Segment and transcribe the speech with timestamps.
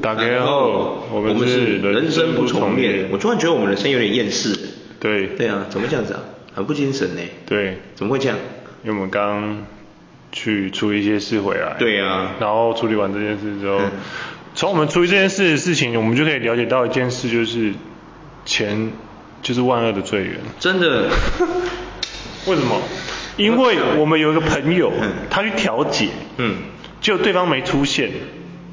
[0.00, 3.10] 大家好，我们是人生不重练。
[3.12, 4.58] 我突然觉得我们人生有点厌世。
[4.98, 5.26] 对。
[5.26, 6.20] 对啊，怎么这样子啊？
[6.54, 7.20] 很不精神呢。
[7.44, 7.76] 对。
[7.94, 8.38] 怎么会这样？
[8.82, 9.66] 因为我们刚
[10.32, 11.76] 去处理一些事回来。
[11.78, 12.36] 对啊。
[12.40, 13.80] 然后处理完这件事之后，
[14.54, 17.74] 从我们处理这件事的事情，我们就可以了解到一件事，就是
[18.46, 18.90] 钱
[19.42, 20.36] 就是万恶的罪源。
[20.58, 21.10] 真的。
[22.48, 22.80] 为什么？
[23.36, 24.90] 因为我们有一个朋友，
[25.28, 26.08] 他去调解，
[26.38, 26.56] 嗯，
[27.02, 28.10] 结果对方没出现。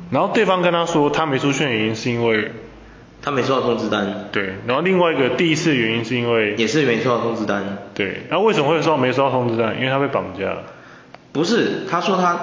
[0.10, 2.52] 然后对方跟他说，他没出现的原因是因为
[3.22, 4.30] 他没收到通知单。
[4.32, 7.78] 对，然后另外一个第一次原因是因为也是没收到通知单。
[7.94, 9.76] 对，那为什么会说没收到通知单？
[9.76, 10.64] 因为他被绑架了。
[11.34, 12.40] 不是，他说他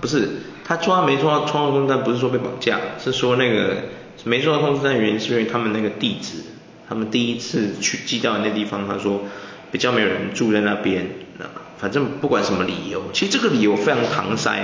[0.00, 0.28] 不是，
[0.64, 3.76] 他说他没收到通知单，不是说被绑架，是说那个
[4.24, 6.38] 没收到通知单的原因是因为他们那个地址，
[6.88, 9.22] 他们第一次去寄到的那地方，他说
[9.72, 11.06] 比较没有人住在那边，
[11.78, 14.60] 反正不管什么理由，其实这个理由非常搪塞。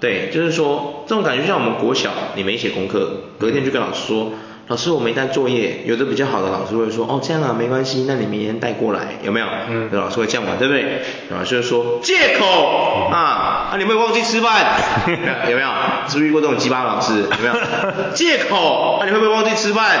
[0.00, 4.32] 对，就是说这种感觉像我们国小，你没写功课，隔天就跟老师说，
[4.68, 5.82] 老师我没带作业。
[5.86, 9.46] 有的比较好的老师会说，哦这样啊没关系，那你明天带过来，有没有？
[9.68, 9.88] 嗯。
[9.92, 11.02] 老师会这样玩，对不对？
[11.30, 14.66] 老师就说借口啊啊你会忘记吃饭，
[15.50, 15.68] 有没有？
[16.06, 17.22] 是不是遇过这种鸡巴老师？
[17.22, 17.54] 有没有？
[18.14, 19.98] 借口啊你会不会忘记吃饭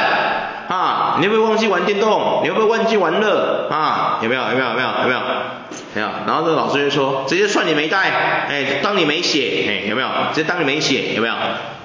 [0.68, 1.16] 啊？
[1.20, 2.40] 你会不会忘记玩电动？
[2.44, 4.20] 你会不会忘记玩乐啊？
[4.22, 4.42] 有没有？
[4.42, 4.68] 有没有？
[4.68, 4.88] 有没有？
[5.02, 5.20] 有没有？
[5.98, 8.10] 没有，然后这个老师就说，直接算你没带，
[8.48, 10.08] 哎，当你没写，哎，有没有？
[10.32, 11.34] 直接当你没写，有没有？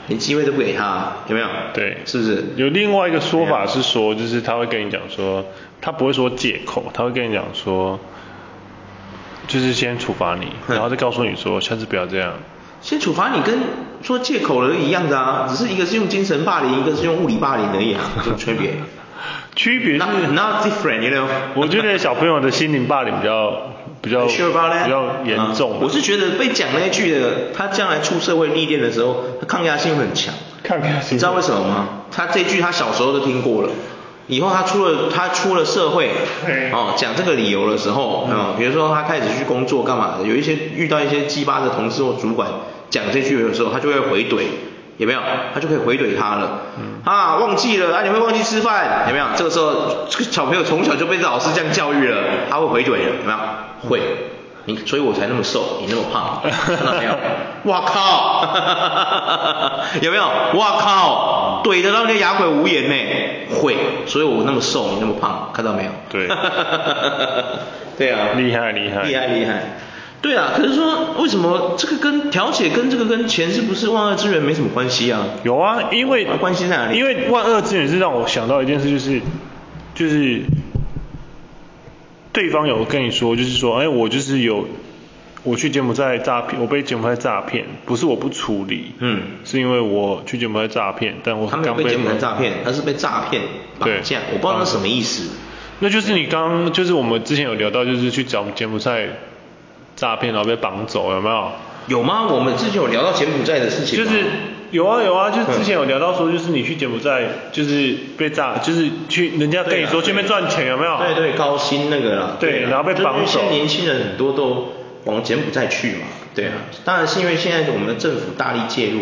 [0.07, 1.47] 连机会都不给他，有没有？
[1.73, 2.43] 对，是不是？
[2.57, 5.45] 有另外一个说法是说，就是他会跟你讲说，
[5.81, 7.99] 他不会说借口，他会跟你讲说，
[9.47, 12.33] 就是先处罚你，然后再告诉你说，下次不要这样。
[12.81, 13.57] 先处罚你跟
[14.03, 18.73] 说借口了一样的啊，只是一个是用精神霸凌，一个是用物理霸凌而已啊，有什么区别？
[19.55, 21.25] 区别是 not, not different，you know？
[21.53, 23.72] 我觉得小朋友的心灵霸凌比较。
[24.03, 30.33] 比较比较严重，我是觉得被讲那一句的，他将来出社会历练的时候，他抗压性很强。
[30.61, 31.87] 抗压性，你知道为什么吗？
[32.11, 33.69] 他这句他小时候都听过了，
[34.27, 36.11] 以后他出了他出了社会，
[36.73, 42.49] 哦，讲这个理由的时候，啊，比如说他开始去工作干嘛的，有一些遇到一些鸡巴的同事或主管
[42.89, 44.43] 讲这句的时候，他就会回怼。
[44.97, 45.19] 有没有？
[45.53, 46.61] 他就可以回怼他了。
[46.77, 49.05] 嗯、啊，忘记了啊，你会忘记吃饭？
[49.07, 49.25] 有没有？
[49.35, 53.37] 这个时候，这个小朋友从小就被老师这样教育了，他会回怼了，有没有？
[53.89, 54.01] 会。
[54.65, 57.13] 你，所以我才那么瘦，你那么胖，看到没有？
[57.69, 58.47] 哇靠！
[60.01, 60.23] 有没有？
[60.53, 61.61] 哇靠！
[61.65, 62.95] 怼得让人家哑口无言呢。
[63.59, 65.91] 会，所以我那么瘦，你那么胖，看到没有？
[66.09, 66.29] 对。
[67.97, 68.29] 对啊。
[68.37, 69.03] 厉害厉害。
[69.03, 69.77] 厉害厉害。
[70.21, 75.25] 对啊，可是说为什么这个跟调解跟这个跟钱是不是万恶之源没什么关系啊？
[75.43, 76.97] 有啊，因为关系在哪里？
[76.97, 79.21] 因为万恶之源是让我想到一件事，就是
[79.93, 80.43] 就是
[82.33, 84.67] 对方有跟你说，就是说，哎，我就是有
[85.43, 93.43] 我去柬埔寨诈骗，我被柬埔寨诈骗，不是我不处理，嗯，是因为我去柬埔寨诈骗，但我刚被他没有被柬埔寨诈骗，他是被诈骗
[93.79, 95.29] 绑架，我不知道那什么意思。
[95.79, 99.07] 那就是你刚就是我们之前有聊到，就是去找柬埔寨。
[99.95, 101.51] 诈骗然后被绑走有没有？
[101.85, 102.25] 有吗？
[102.27, 103.95] 我们之前有聊到柬埔寨的事情。
[103.95, 104.23] 就是
[104.73, 110.97] 有啊有啊，就是之前有聊到说，就是你去柬埔寨，就是被炸，就是去人家跟你说去那边赚钱有没有？
[110.97, 112.37] 对对，高薪那个啦。
[112.39, 113.31] 对，然后被绑走。
[113.31, 114.73] 现在年轻人很多都
[115.05, 116.07] 往柬埔寨去嘛。
[116.33, 116.53] 对啊，
[116.83, 119.01] 当然是因为现在我们的政府大力介入，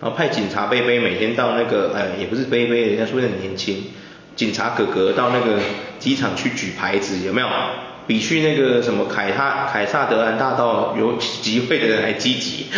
[0.00, 3.86] 然后派警察杯杯每天到那个，哎，也不是杯杯，人家说的很年轻，
[4.36, 5.58] 警察哥哥到那个
[5.98, 7.48] 机场去举牌子，有没有？
[8.06, 12.66] 比去那个什么凯撒凯撒德兰大道有集会的人还积极，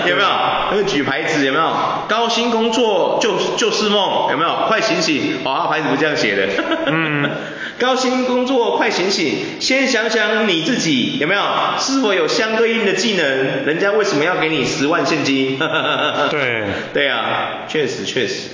[0.08, 0.28] 有没有？
[0.72, 1.72] 那个举牌子有没有？
[2.08, 4.64] 高薪工作就就是梦，有没有？
[4.68, 5.40] 快醒醒！
[5.44, 6.48] 哦，牌子不这样写的。
[6.86, 7.30] 嗯。
[7.80, 9.58] 高薪工作快醒醒！
[9.58, 11.42] 先想想你自己有没有？
[11.78, 13.24] 是否有相对应的技能？
[13.64, 15.58] 人家为什么要给你十万现金？
[16.30, 16.64] 对。
[16.92, 18.50] 对啊，确实确实。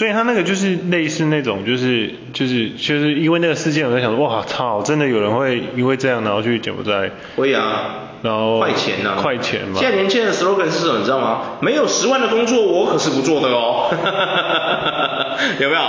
[0.00, 7.10] 所以他那个就是类似那种，就是就是就是因为那个事件，我在想说，哇操，真的有人会因为这样然后去柬埔寨？
[7.36, 9.78] 会啊，然后快钱呐，快钱嘛。
[9.78, 11.58] 现在年轻人的 slogan 是什么，你知道吗？
[11.60, 13.90] 没有十万的工作，我可是不做的哦。
[15.60, 15.80] 有没有？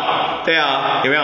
[0.43, 1.23] 对啊，有没有？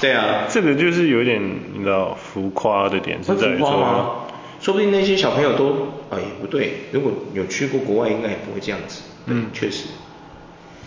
[0.00, 0.44] 对啊。
[0.48, 1.42] 这个就是有点
[1.74, 4.28] 你知道浮夸的点是在于说，
[4.60, 9.02] 说不定那些小朋友都，哎，不对，如果有去过国外，应该也不会这样子。
[9.26, 9.86] 嗯，确实。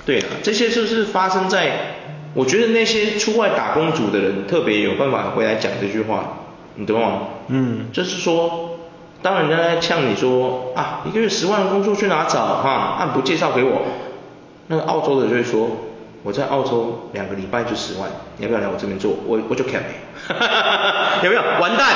[0.06, 1.96] 对啊，这些就是发生在，
[2.34, 6.38] 我觉得那些出外打工族的人特别有办法回来讲这句话，
[6.76, 7.22] 你懂吗？
[7.48, 8.78] 嗯，就是说，
[9.22, 12.70] 当人家在呛你说啊，一个月十万的工作去哪找哈？
[13.00, 13.82] 啊，不介绍给我，
[14.68, 15.68] 那个澳洲的就会说，
[16.24, 19.12] 我在澳洲两个礼拜就十万，你要不要来我这边做？
[19.26, 19.82] 我我就 cap，
[21.24, 21.42] 有没有？
[21.60, 21.88] 完蛋，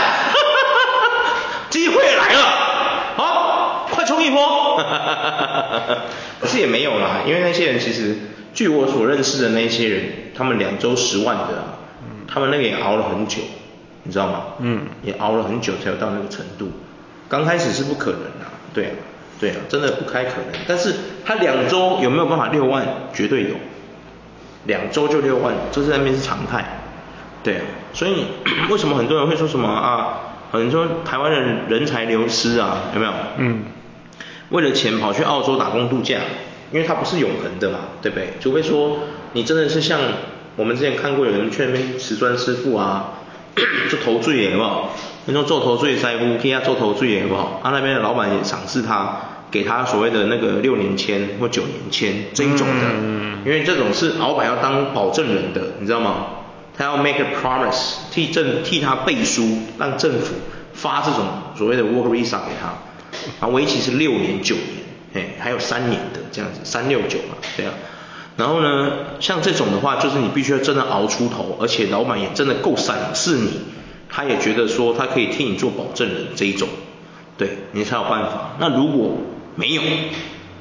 [1.69, 2.58] 机会来了，
[4.19, 4.77] 冲一波，
[6.41, 8.17] 可是也没有啦，因为那些人其实，
[8.53, 10.03] 据我所认识的那些人，
[10.35, 11.63] 他们两周十万的
[12.27, 13.41] 他们那个也熬了很久，
[14.03, 14.43] 你知道吗？
[14.59, 16.69] 嗯，也熬了很久才有到那个程度。
[17.29, 18.91] 刚开始是不可能的，对啊，
[19.39, 20.61] 对啊，真的不开可能。
[20.67, 20.93] 但是
[21.25, 22.85] 他两周有没有办法六万？
[23.13, 23.55] 绝对有，
[24.65, 26.65] 两周就六万，这是那边是常态。
[27.41, 27.61] 对啊，
[27.93, 28.25] 所以
[28.69, 30.19] 为什么很多人会说什么啊？
[30.51, 33.13] 很多说台湾人人才流失啊，有没有？
[33.37, 33.63] 嗯。
[34.49, 36.19] 为了钱跑去澳洲打工度假，
[36.71, 38.29] 因为它不是永恒的嘛，对不对？
[38.39, 38.99] 除非说
[39.33, 39.99] 你真的是像
[40.55, 43.13] 我们之前看过有人去那边瓷砖师傅啊，
[43.89, 44.95] 做头缀也好不好？
[45.25, 47.61] 那种做头缀师傅可以啊做头缀也好不好？
[47.63, 49.17] 他那边的老板也赏识他，
[49.51, 56.25] 给他所谓的那个六年签或九年签这一种的，嗯、因为这种是老板要当保证人的，你知道吗？
[56.75, 60.35] 他要 make a promise，替政替他背书，让政府
[60.73, 61.25] 发这种
[61.55, 62.73] 所谓的 work visa 给他，
[63.39, 64.55] 啊，为期是六年九
[65.13, 67.73] 年，哎，还有三年的这样子，三六九嘛，对啊。
[68.37, 73.61] 然后呢，像这种的话，就是你必须要真的熬出头，而且老板也真的够赏识你，
[74.09, 76.69] 他也觉得说他可以替你做保证人这一种，
[77.37, 78.55] 对你才有办法。
[78.59, 79.17] 那如果
[79.55, 79.81] 没有，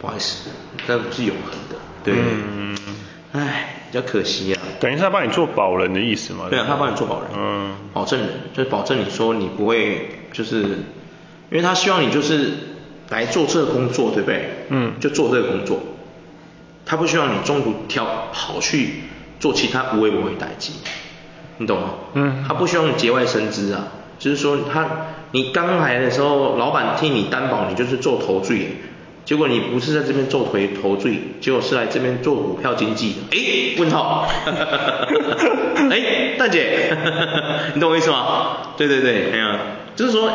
[0.01, 0.51] 不好意思，
[0.87, 2.15] 那不是永恒的，对。
[2.17, 2.77] 嗯。
[3.33, 3.75] 唉。
[3.91, 6.49] 比较可惜啊，等于是他帮你做保人的意思嘛？
[6.51, 10.81] 对啊，他帮你做保人，嗯，保证人，就是保证你说你不会，就是，
[11.51, 12.53] 因为他希望你就是
[13.11, 14.51] 来做这个工作，对不对？
[14.69, 15.81] 嗯，就做这个工作，
[16.85, 19.05] 他不希望你中途跳跑去
[19.41, 20.73] 做其他无谓不会代志，
[21.59, 21.91] 你懂吗？
[22.15, 24.87] 嗯，他不希望你节外生枝啊，就是说他
[25.33, 28.77] 你刚来的时候，老板替你担保，你就是做头缀。
[29.25, 33.17] 结果你不是在这边做头头缀，结果是来这边做股票经纪的。
[33.31, 34.27] 哎，问号。
[35.91, 36.97] 哎，大姐，
[37.75, 38.57] 你懂我意思吗？
[38.79, 39.59] 对对对，哎呀，
[39.95, 40.33] 就是说，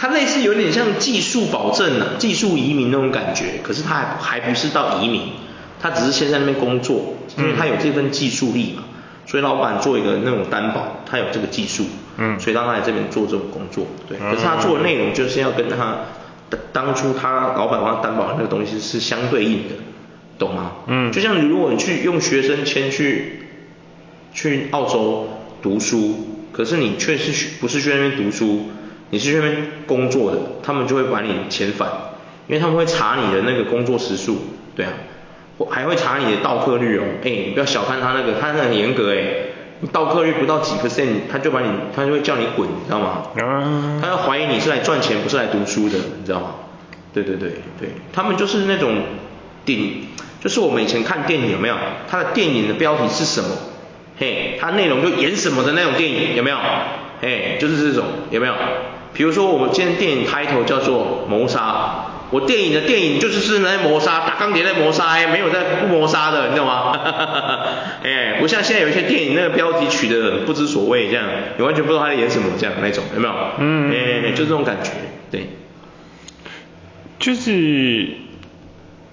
[0.00, 3.60] 它类似有点像技术保证啊，技术移民那种感觉。
[3.62, 5.24] 可是他还还不是到移民，
[5.78, 8.84] 他只是先在那边工作，因为他有这份技术力嘛。
[9.26, 11.84] 所以老板做一个那种担保，他有这个技术，
[12.16, 13.86] 嗯，所以让他来这边做这种工作。
[14.08, 15.98] 对，可是他做的内容就是要跟他。
[16.72, 19.74] 当初他老板帮他担保的那个东西是相对应的，
[20.36, 20.72] 懂吗？
[20.88, 23.42] 嗯，就像你如果你去用学生签去
[24.34, 25.28] 去澳洲
[25.62, 28.68] 读书，可是你却是不是去那边读书，
[29.10, 31.88] 你是去那边工作的，他们就会把你遣返，
[32.46, 34.38] 因为他们会查你的那个工作时数，
[34.74, 34.92] 对啊，
[35.68, 39.24] 还会查你的到客率哦，哎，你不要小看他那个，他那个很严格哎。
[39.92, 43.22] 到客率不到几 percent，他就把你，他就会叫你滚，你知道吗？
[43.34, 43.98] 嗯。
[44.02, 46.54] 他要怀疑你是来赚钱，不是来读书的，你知道吗？
[47.14, 47.48] 对对对
[47.78, 48.98] 对，他们就是那种
[49.64, 50.06] 顶，
[50.38, 51.76] 就是我们以前看电影有没有？
[52.08, 53.48] 他的电影的标题是什么？
[54.18, 56.58] 嘿，他内容就演什么的那种电影有没有？
[57.22, 58.54] 嘿，就是这种有没有？
[59.12, 62.06] 比如说我们今天电影 title 叫做谋杀。
[62.30, 66.96] 我电影的电影就是是在谋杀，打钢铁在谋杀，哎，没有在不谋杀的，你知道吗？
[68.04, 71.26] 哎，不像现在有一些电影那个标题取的不知所谓这样，
[71.58, 73.34] 你完全不知道他在演什么这样那种，有没有？
[73.58, 74.92] 嗯，哎，就这种感觉，
[75.28, 75.48] 对。
[77.18, 78.06] 就是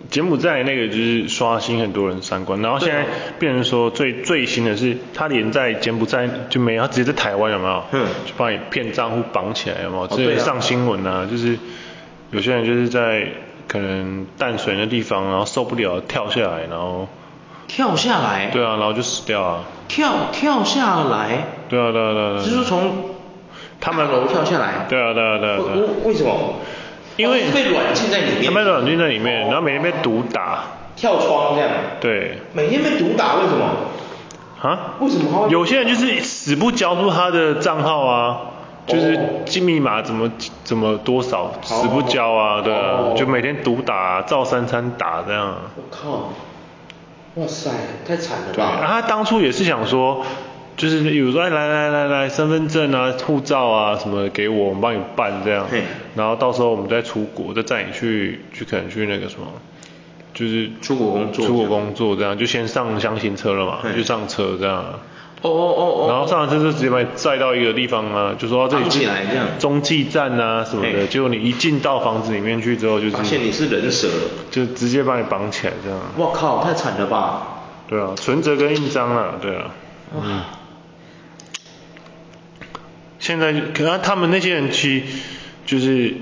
[0.09, 3.05] 柬埔寨那个就是刷新很多人三观，然后现在
[3.39, 7.83] 变成说最最新的是，他连在柬埔寨就没有，他直接在台湾有没有？
[7.91, 8.05] 嗯。
[8.25, 10.07] 就把你骗账户绑起来有没有？
[10.07, 11.57] 直接上新闻啊，就是。
[12.29, 13.25] 有些人就是在
[13.69, 17.07] 可能淡水那地方，然后受不了跳下来，然后
[17.69, 19.63] 跳下来，对啊，然后就死掉啊。
[19.87, 22.37] 跳跳下来，对啊对啊对啊。
[22.39, 23.11] 就是说从
[23.79, 25.57] 他们楼跳下来，对啊对啊对啊。
[26.03, 26.55] 为为什么？
[27.17, 28.45] 因为被软禁在里面。
[28.45, 30.63] 他被软禁在里面，然后每天被毒打。
[30.95, 31.69] 跳窗这样。
[31.99, 32.39] 对。
[32.53, 33.65] 每天被毒打，为什么？
[34.61, 34.95] 啊？
[34.99, 35.47] 为什么？
[35.49, 38.39] 有些人就是死不交出他的账号啊。
[38.87, 40.31] 就是记密码怎么
[40.63, 45.55] 怎么多少死不交啊，对啊，就每天毒打，照三餐打这样。
[45.75, 46.29] 我靠，
[47.35, 47.69] 哇塞，
[48.07, 48.81] 太惨了吧！
[48.87, 50.25] 他当初也是想说，
[50.77, 55.65] 就是比如说，哎，来来来来，身份证啊、护照啊什么的给我，我们帮你办这样。
[56.15, 59.47] 然后到时候我们再出国，再载你去去可能去那个什么，
[60.35, 61.45] 就是出国工作。
[61.47, 64.75] 出国工作这样，就先上箱型车了嘛，就上车这样。
[65.41, 74.07] 哦哦哦哦，然后上完车就直接把你载到一个地方啊，就说这里起来这样，中继站啊什么的，结果你一进到房子里面去之后，就是发现你是人蛇，
[74.51, 75.99] 就直接把你绑起来这样。
[76.17, 77.63] 我靠，太惨了吧？
[77.87, 79.71] 对啊，存折跟印章啊，对啊。
[80.15, 80.41] 嗯。
[83.27, 85.03] 现在可能他们那些人去，
[85.65, 86.13] 就是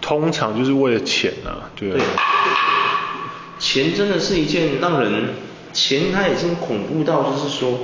[0.00, 1.90] 通常就是为了钱啊，对。
[1.90, 2.00] 对。
[3.60, 5.34] 钱真的是一件让人，
[5.72, 7.78] 钱它已经恐怖到就是说。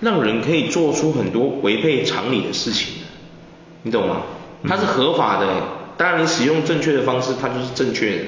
[0.00, 3.02] 让人可以做出很多违背常理的事情，
[3.82, 4.22] 你懂吗？
[4.68, 5.46] 它是合法的，
[5.96, 8.24] 当然你使用正确的方式，它就是正确的。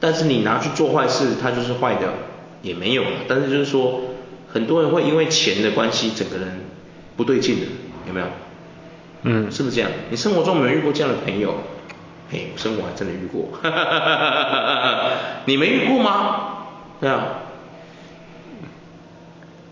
[0.00, 2.12] 但是你拿去做坏事，它就是坏的，
[2.60, 3.10] 也没有了。
[3.28, 4.02] 但是就是说，
[4.52, 6.66] 很多人会因为钱的关系，整个人
[7.16, 7.66] 不对劲的，
[8.08, 8.26] 有没有？
[9.22, 9.90] 嗯，是不是这样？
[10.10, 11.54] 你生活中有没有遇过这样的朋友？
[12.30, 13.48] 嘿，我生活还真的遇过。
[15.46, 16.66] 你没遇过吗？
[17.00, 17.40] 对啊。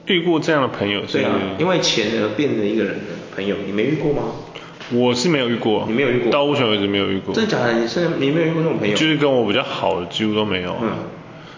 [0.07, 3.01] 遇过这样的朋友是，对啊，因为钱而变成一个人的
[3.35, 4.23] 朋友，你没遇过吗？
[4.93, 7.35] 我是没有遇过，你没有遇过，到目前为止没有遇过。
[7.35, 7.73] 真的假的？
[7.73, 8.95] 你是你没有遇过那种朋友？
[8.97, 10.77] 就是跟我比较好的，几乎都没有。
[10.81, 10.93] 嗯，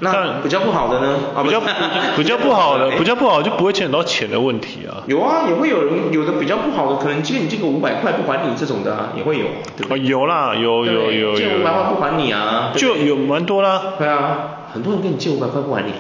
[0.01, 1.19] 那比较不好的呢？
[1.35, 1.61] 啊比较
[2.17, 5.03] 比较不好的，比较不好就不会牵扯到钱的问题啊。
[5.07, 10.01] 有啊，也会有人有的比较不好的，可能借你借个五百块不还你这种的啊，也会有，对不对？
[10.05, 11.37] 有啦，有有有有。
[11.37, 12.73] 借五百块不还你啊？
[12.77, 13.95] 就有蛮多啦。
[13.99, 15.93] 对啊，很多人跟你借五百块不还你。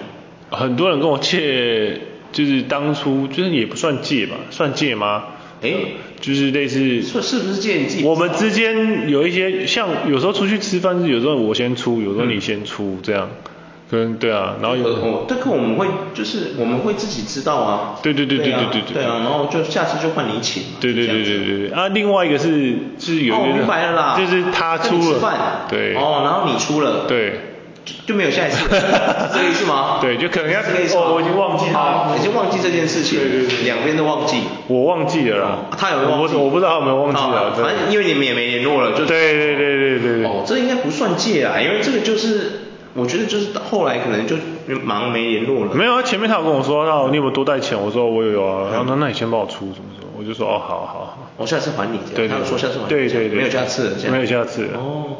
[0.50, 2.00] 很多人跟我借，
[2.32, 5.24] 就是当初就是也不算借吧，算借吗？
[5.60, 5.72] 哎，
[6.20, 8.04] 就是类似，是是不是借你自己？
[8.04, 13.50] 我们之间有一些，像有时候出去吃饭是有时候我先出，有时候你先出这样，可
[13.96, 27.40] 能对啊，然后有哦，这个我们会就是我们会自己知道啊，对对对对对对对啊，然后就下次就换你请，对对对对对对，啊，另外一个是是有一个，哦明白了啦，就是他出了，对，哦，然后你出了，对。
[28.06, 28.80] 就没有下一次， 是
[29.32, 29.96] 这个意思吗？
[29.98, 30.94] 对，就可能要这个意思。
[30.94, 33.18] 哦，我已经忘记他，已经忘记这件事情。
[33.18, 34.42] 对对对，两边都忘记。
[34.66, 35.58] 我忘记了啦。
[35.74, 36.36] 他有没有忘记？
[36.36, 37.54] 我不知道他有没有忘记了。
[37.56, 39.06] 反正因为你们也没联络了，就。
[39.06, 40.24] 对对对对对。
[40.26, 42.67] 哦，这应该不算借啊，因为这个就是，
[42.98, 44.36] 我觉得就是后来可能就
[44.82, 45.74] 忙没联络了。
[45.74, 47.80] 没有啊，前面他有跟我说，那你有没有多带钱？
[47.80, 48.68] 我说我有有啊。
[48.72, 50.08] 然后那那你先帮我出什么什么？
[50.18, 51.18] 我就说哦，好好好。
[51.36, 52.00] 我下次还你。
[52.14, 52.26] 对。
[52.26, 52.88] 他有说下次还。
[52.88, 53.38] 对对对。
[53.38, 53.96] 没有下次了。
[54.10, 54.78] 没有下次了。
[54.78, 55.16] 哦。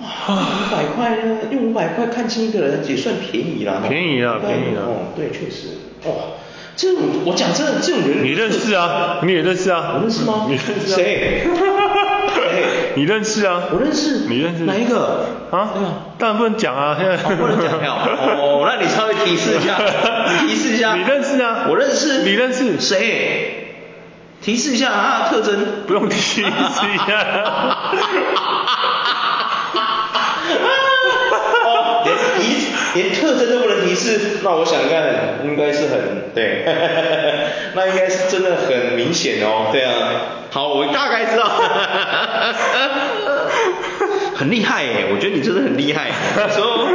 [0.00, 1.38] 哇，五百块呢？
[1.50, 3.82] 用五百块看清一个人也算便宜啦。
[3.88, 4.82] 便宜啊，便宜啊。
[4.84, 5.78] 哦，对，确实。
[6.04, 6.14] 哇，
[6.76, 8.24] 这种我讲真的，这种人。
[8.24, 9.18] 你认识啊？
[9.22, 9.94] 你也认识啊？
[9.94, 10.46] 我认识吗？
[10.48, 10.86] 你认识？
[10.94, 11.46] 谁？
[12.94, 13.64] 你认识啊？
[13.72, 14.26] 我认识。
[14.28, 14.64] 你认识？
[14.64, 15.26] 哪一个？
[15.50, 15.70] 啊？
[16.18, 17.16] 当然不能讲啊，现在。
[17.36, 17.96] 不能讲呀。
[18.38, 19.76] 哦，那你稍微提示一下，
[20.46, 20.94] 提示一下。
[20.94, 21.66] 你认识啊？
[21.68, 22.22] 我认识。
[22.22, 22.78] 你认识？
[22.80, 23.54] 谁？
[24.40, 25.66] 提示一下他的特征。
[25.86, 26.52] 不用提示一下。
[31.64, 36.64] 哦，连提连特征都不能提示，那我想看应该是很对，
[37.74, 39.92] 那应该是真的很明显哦，对啊，
[40.50, 41.44] 好，我大概知道，
[44.34, 46.10] 很厉害耶，我觉得你真的很厉害，
[46.50, 46.88] 说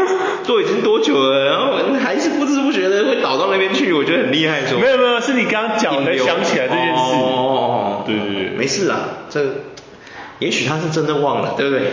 [0.47, 9.41] 都已经多久了，然后还是不知不觉的会倒到那边去，我觉得很厉害，说没有没有，是你刚刚讲的想起来这件事，哦，对对对，没事啦，这
[10.39, 11.91] 也许他是真的忘了，对不对？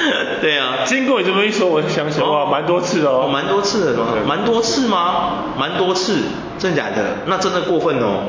[0.40, 4.06] 对啊，经过你这么一说，我想起来哇，蛮多次哦，蛮多次的吗？
[4.26, 5.44] 蛮多次吗？
[5.58, 6.16] 蛮多次，
[6.58, 7.18] 真的假的？
[7.26, 8.24] 那真的过分哦，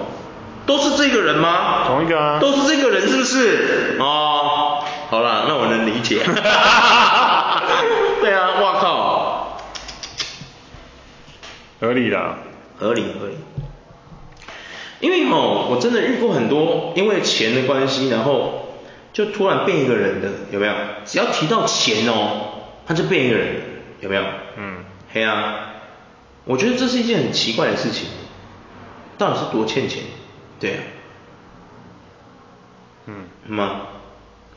[0.66, 1.84] 都是这个人吗？
[1.88, 3.98] 同一个啊，都是这个人是不是？
[4.00, 6.24] 哦，好啦，那我能理解。
[8.22, 9.58] 对啊，我靠，
[11.80, 12.38] 合理啦，
[12.78, 13.38] 合理合理。
[15.00, 18.68] 因为哦，我真的遇过很多因为钱的关系，然后。
[19.14, 20.74] 就突然变一个人的，有没有？
[21.04, 23.62] 只要提到钱哦，他就变一个人，
[24.00, 24.24] 有没有？
[24.56, 25.56] 嗯，嘿啊，
[26.46, 28.08] 我觉得这是一件很奇怪的事情，
[29.18, 30.04] 到底是多欠钱？
[30.62, 30.78] 对啊，
[33.08, 33.82] 嗯，吗？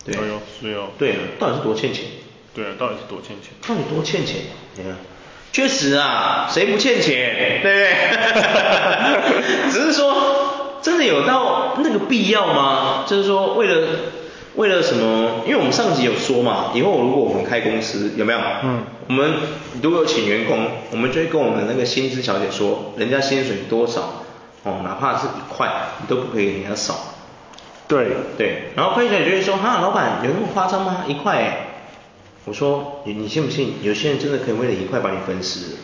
[0.04, 2.04] 对，哦，是哦，对啊，到底是多欠钱？
[2.54, 3.52] 对啊，到底是多欠钱？
[3.66, 4.36] 到底多欠钱？
[4.76, 4.92] 你看，
[5.50, 7.60] 确实啊，谁不欠钱？
[7.62, 7.88] 对不对？
[9.72, 13.04] 只是说，真的有到那个必要吗？
[13.08, 13.88] 就是说，为了。
[14.56, 15.42] 为了什么？
[15.46, 18.38] 因为我们上集有说嘛，以后如果我们开公司，有没有？
[18.62, 18.84] 嗯。
[19.08, 19.32] 我们
[19.82, 24.22] 如果有请员工，我们就会跟我们那个薪资小姐说，人家薪水多少，
[24.64, 26.94] 哦，哪怕是一块，你都不可以给人家少。
[27.86, 28.16] 对。
[28.36, 28.72] 对。
[28.74, 31.04] 然后会计小姐就会说，哈，老板有那么夸张吗？
[31.06, 31.66] 一块？
[32.46, 33.74] 我说，你你信不信？
[33.82, 35.76] 有些人真的可以为了一块把你分尸。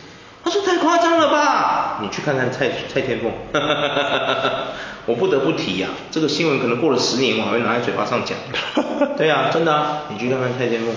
[0.43, 1.99] 他说太夸张了吧？
[2.01, 3.31] 你去看看蔡蔡天凤。
[5.07, 8.37] 我不得不提呀、啊，这个新闻可能过了十年，我还会拿在嘴巴上讲。
[9.17, 10.93] 对呀、啊，真的啊，你去看看蔡天凤，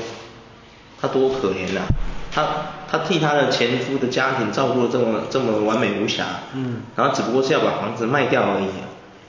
[1.00, 1.88] 她多可怜呐、啊，
[2.34, 2.44] 她
[2.90, 6.24] 她替她的前夫的家庭照顾的这么这么完美无瑕，
[6.54, 8.66] 嗯，然后只不过是要把房子卖掉而已，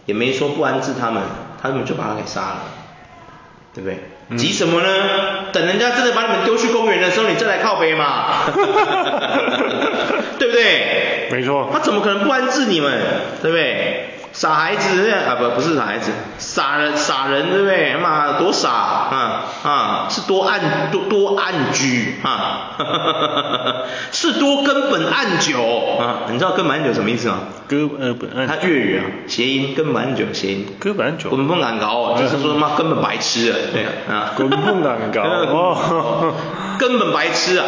[0.06, 1.22] 也没说不安置他们，
[1.62, 2.62] 他们就把他给杀了，
[3.74, 4.00] 对不对？
[4.30, 4.88] 嗯、急什么呢？
[5.54, 8.46] 等人家真的把你们丢去公园的时候，你再来靠背嘛，
[10.40, 11.30] 对不对？
[11.32, 11.70] 没错。
[11.72, 13.00] 他怎么可能不安置你们？
[13.44, 14.15] 对不对？
[14.38, 17.96] 傻孩子啊不不是傻孩子，傻人傻人对不对？
[17.96, 22.72] 妈多傻啊啊是多暗多多暗居啊，
[24.12, 25.58] 是多根本暗酒
[25.98, 27.38] 啊，你知道根本暗酒什么意思吗？
[27.70, 30.68] 根呃本暗，它粤语啊谐音根本暗酒谐音。
[30.82, 31.30] 根本暗酒。
[31.30, 34.34] 根本难搞哦，就是说妈根本白痴啊，对啊。
[34.38, 36.34] 根本难搞 哦。
[36.78, 37.66] 根本白痴啊，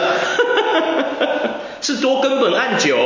[1.80, 2.98] 是多根本暗酒，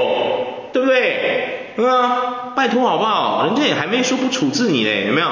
[0.74, 1.61] 对不对？
[1.75, 3.46] 对啊，拜托好不好？
[3.46, 5.28] 人家也还没说不处置你嘞，有没有？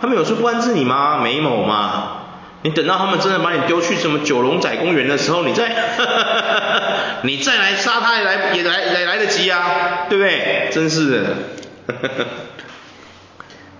[0.00, 1.18] 他们有说不安置你吗？
[1.22, 2.20] 没有嘛。
[2.62, 5.70] 你等到他们真的把你丢去什么九龙仔公园的时候，你再，
[7.22, 10.70] 你再来杀他也来也来也来得及啊，对不对？
[10.72, 11.36] 真是的。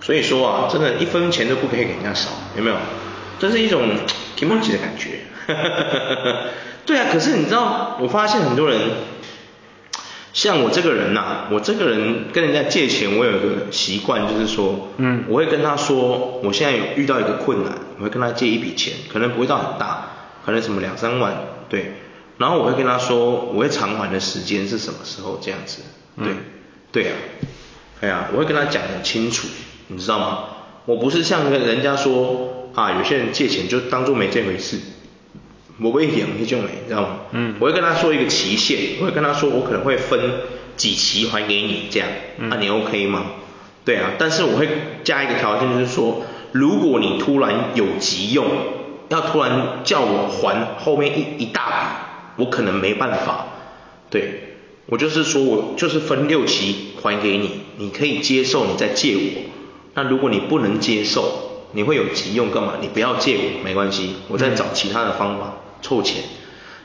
[0.01, 2.75] 所以说啊，真的，一分钱都不可以给人家少，有没有？
[3.39, 3.89] 这是一种
[4.35, 5.21] 挺默契的感觉。
[6.85, 8.79] 对啊，可是你知道，我发现很多人。
[10.35, 20.09] 像我这个人呐、啊，我这个人跟人家借钱，我有一个习惯，就是说，嗯，我会跟他说，我现在有遇到一个困难，我会跟他借一笔钱，可能不会到很大，
[20.45, 21.33] 可能什么两三万，
[21.69, 21.93] 对，
[22.37, 25.83] 然后我会跟他说，我会偿还的时间是什么时候这样子，
[26.17, 26.37] 对，嗯、
[26.91, 27.03] 对。
[27.05, 27.15] 啊，
[28.01, 29.47] 哎呀，我会跟他讲得很清楚，
[29.87, 30.39] 你知道吗？
[30.85, 34.79] 我不是像跟人家说啊，有些人借钱就当做没这回事。
[35.81, 37.17] 我会养那种诶，你知道吗？
[37.31, 40.19] 嗯，我会跟他说一个期限，我会跟他说我可能会分
[40.77, 43.25] 几期还给你这样，那、嗯啊、你 OK 吗？
[43.83, 44.67] 对啊，但是我会
[45.03, 48.45] 加一个条件，就是说如果你突然有急用，
[49.09, 53.47] 要突然叫我还后面一一大笔，我可能没办法。
[54.09, 54.55] 对，
[54.87, 59.41] 我就是说我就是分六期还给你，你可以接受你再借我。
[59.93, 62.75] 那如果你不能接受，你会有急用干嘛？
[62.81, 65.45] 你不要借我没关系，我再找其他的方法。
[65.45, 66.23] 嗯凑钱，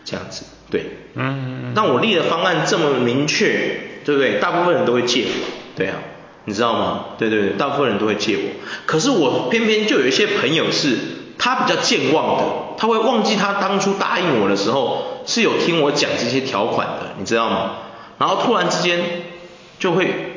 [0.05, 4.39] 这样子，对，嗯，但我立的方案这么明确，对不对？
[4.39, 5.31] 大部分人都会借我，
[5.75, 5.95] 对啊，
[6.45, 7.05] 你知道吗？
[7.17, 8.43] 对对对，大部分人都会借我。
[8.85, 10.99] 可是我偏偏就有一些朋友是，
[11.39, 12.45] 他比较健忘的，
[12.77, 17.73] 他会忘记他当初答应我的时候是有听我讲这些条款的，你知道吗？
[18.19, 19.01] 然后突然之间
[19.79, 20.35] 就会，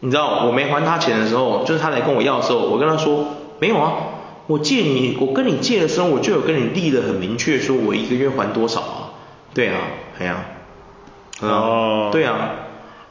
[0.00, 3.26] 你知道我没还他钱的时候，就是他来跟我要的时候，我跟他说
[3.60, 3.92] 没有啊。
[4.46, 9.10] 我借你，我跟你借的时候，我就有跟你立得很明确，说我一个月还多少啊？
[9.54, 9.80] 对啊，
[10.18, 10.44] 哎呀、
[11.40, 12.50] 啊，哦，对啊，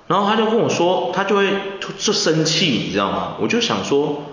[0.08, 1.50] 然后他就跟我说，他就会
[1.98, 3.38] 就生气，你知道吗？
[3.41, 4.24] 我就想说，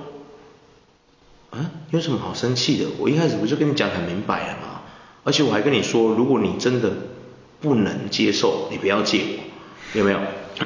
[1.51, 2.87] 啊，有什么好生气的？
[2.99, 4.83] 我一开始不就跟你讲很明白了吗？
[5.25, 6.91] 而且我还跟你说，如果你真的
[7.61, 9.21] 不能接受，你不要借
[9.95, 10.19] 我，有没有？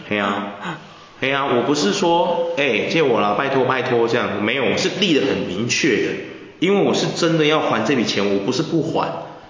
[0.09, 0.27] 哎呀、
[0.61, 0.79] 啊。
[1.25, 6.13] 哎呀，我不是说，哎，借我啦，拜托拜托这样，没有，我是立得很明确的，
[6.59, 9.09] 因为我是真的要还这笔钱，我不是不还，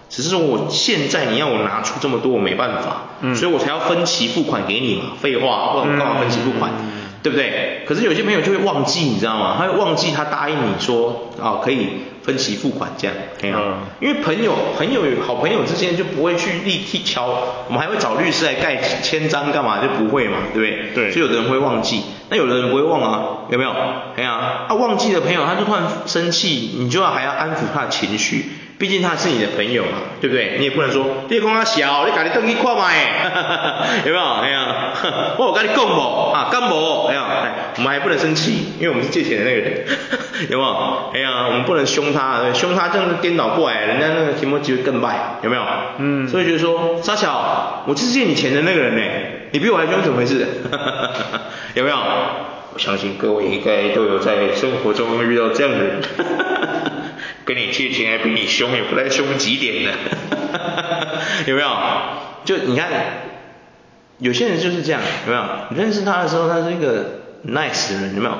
[0.08, 6.70] 只是说我现在你要我拿出这么多，我没办法，嗯，所以我才要分期付款给你嘛，废话，不然我干嘛分期付款？
[6.78, 6.93] 嗯
[7.24, 7.82] 对不对？
[7.86, 9.56] 可是有些朋友就会忘记，你知道吗？
[9.58, 11.88] 他会忘记他答应你说，哦，可以
[12.22, 13.76] 分期付款这样，没有、嗯？
[13.98, 17.26] 因为朋友、朋友、好朋友之间就不会去立替敲，
[17.66, 19.80] 我们还会找律师来盖签章干嘛？
[19.80, 21.06] 就不会嘛，对不对？
[21.06, 21.12] 对。
[21.12, 23.70] 所以有的人会忘记，那有的人不会忘啊，有没有？
[24.16, 28.50] 哎呀，他忘记的朋友，他就突然生气，你就要还要安抚他的情绪。
[28.76, 30.56] 毕竟他是你的朋友嘛，对不对？
[30.58, 32.90] 你也不能说，你讲他小，你赶紧登记看嘛，
[34.04, 34.24] 有没有？
[34.42, 34.92] 哎呀，
[35.38, 37.06] 我有跟你讲无，啊，干无？
[37.06, 37.24] 哎呀，
[37.76, 39.84] 我们还不能生气，因为我们是借钱的那个人，
[40.50, 41.10] 有没有？
[41.14, 45.62] 哎呀，我们不能凶他，凶他这样颠倒过来，人家那个题目就会更坏，有没有？
[45.98, 46.26] 嗯。
[46.28, 49.02] 所以就是说，沙小，我就是借你钱的那个人呢，
[49.52, 50.46] 你比我还凶，怎么回事？
[51.74, 51.96] 有没有？
[52.72, 56.02] 我相信各位应该都有在生活中遇到这样的人。
[57.44, 59.92] 跟你借钱还比你凶，也不太凶几点的，
[61.46, 61.68] 有没有？
[62.44, 62.88] 就你看，
[64.18, 65.44] 有些人就是这样，有没有？
[65.70, 68.34] 你认识他的时候，他是一个 nice 的人，有没有？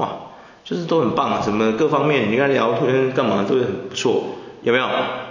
[0.00, 0.08] 哇，
[0.64, 4.88] 就是都很棒，什么各方面，你跟他聊天干嘛都很不错，有没有？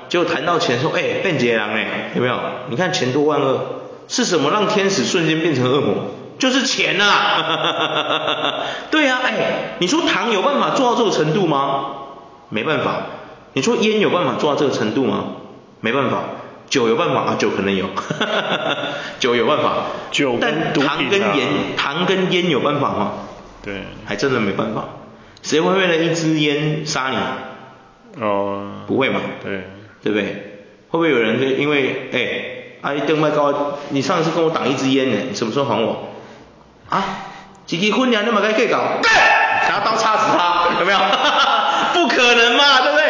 [0.10, 2.40] 结果谈到钱说，哎，变节郎哎，有没有？
[2.70, 6.12] 你看钱多万恶，是什么让天使瞬间变成恶魔？
[6.38, 8.66] 就是钱啊！
[8.92, 9.34] 对呀、啊，哎，
[9.80, 11.86] 你说糖有办法做到这个程度吗？
[12.50, 13.02] 没办法，
[13.54, 15.26] 你说烟有办法做到这个程度吗？
[15.82, 16.24] 没办法，
[16.70, 17.88] 酒有办法啊，酒可能有，
[19.20, 23.12] 酒有办法，酒但糖跟烟，糖跟烟有办法吗？
[23.64, 24.86] 对，还真的没办法。
[25.42, 27.18] 谁会为了一支烟杀你？
[28.24, 29.20] 哦，不会嘛？
[29.44, 29.68] 对，
[30.04, 30.26] 对不对？
[30.90, 36.10] 会不会有人就因为哎，阿姨灯麦高，你上次跟我挡一支烟呢，你什么时候还我？
[36.90, 37.04] 啊，
[37.66, 38.78] 几结婚你那么该给搞，
[39.70, 40.98] 拿刀插死他，有没有？
[42.16, 43.06] 不可能嘛，对不对？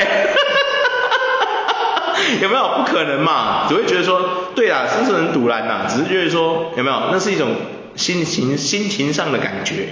[2.42, 2.70] 有没有？
[2.78, 5.86] 不可能嘛，只会觉得说，对啊，是不是很堵然呐？
[5.88, 6.96] 只是觉得说，有没有？
[7.12, 7.52] 那是一种
[7.96, 9.90] 心情心情上的感觉，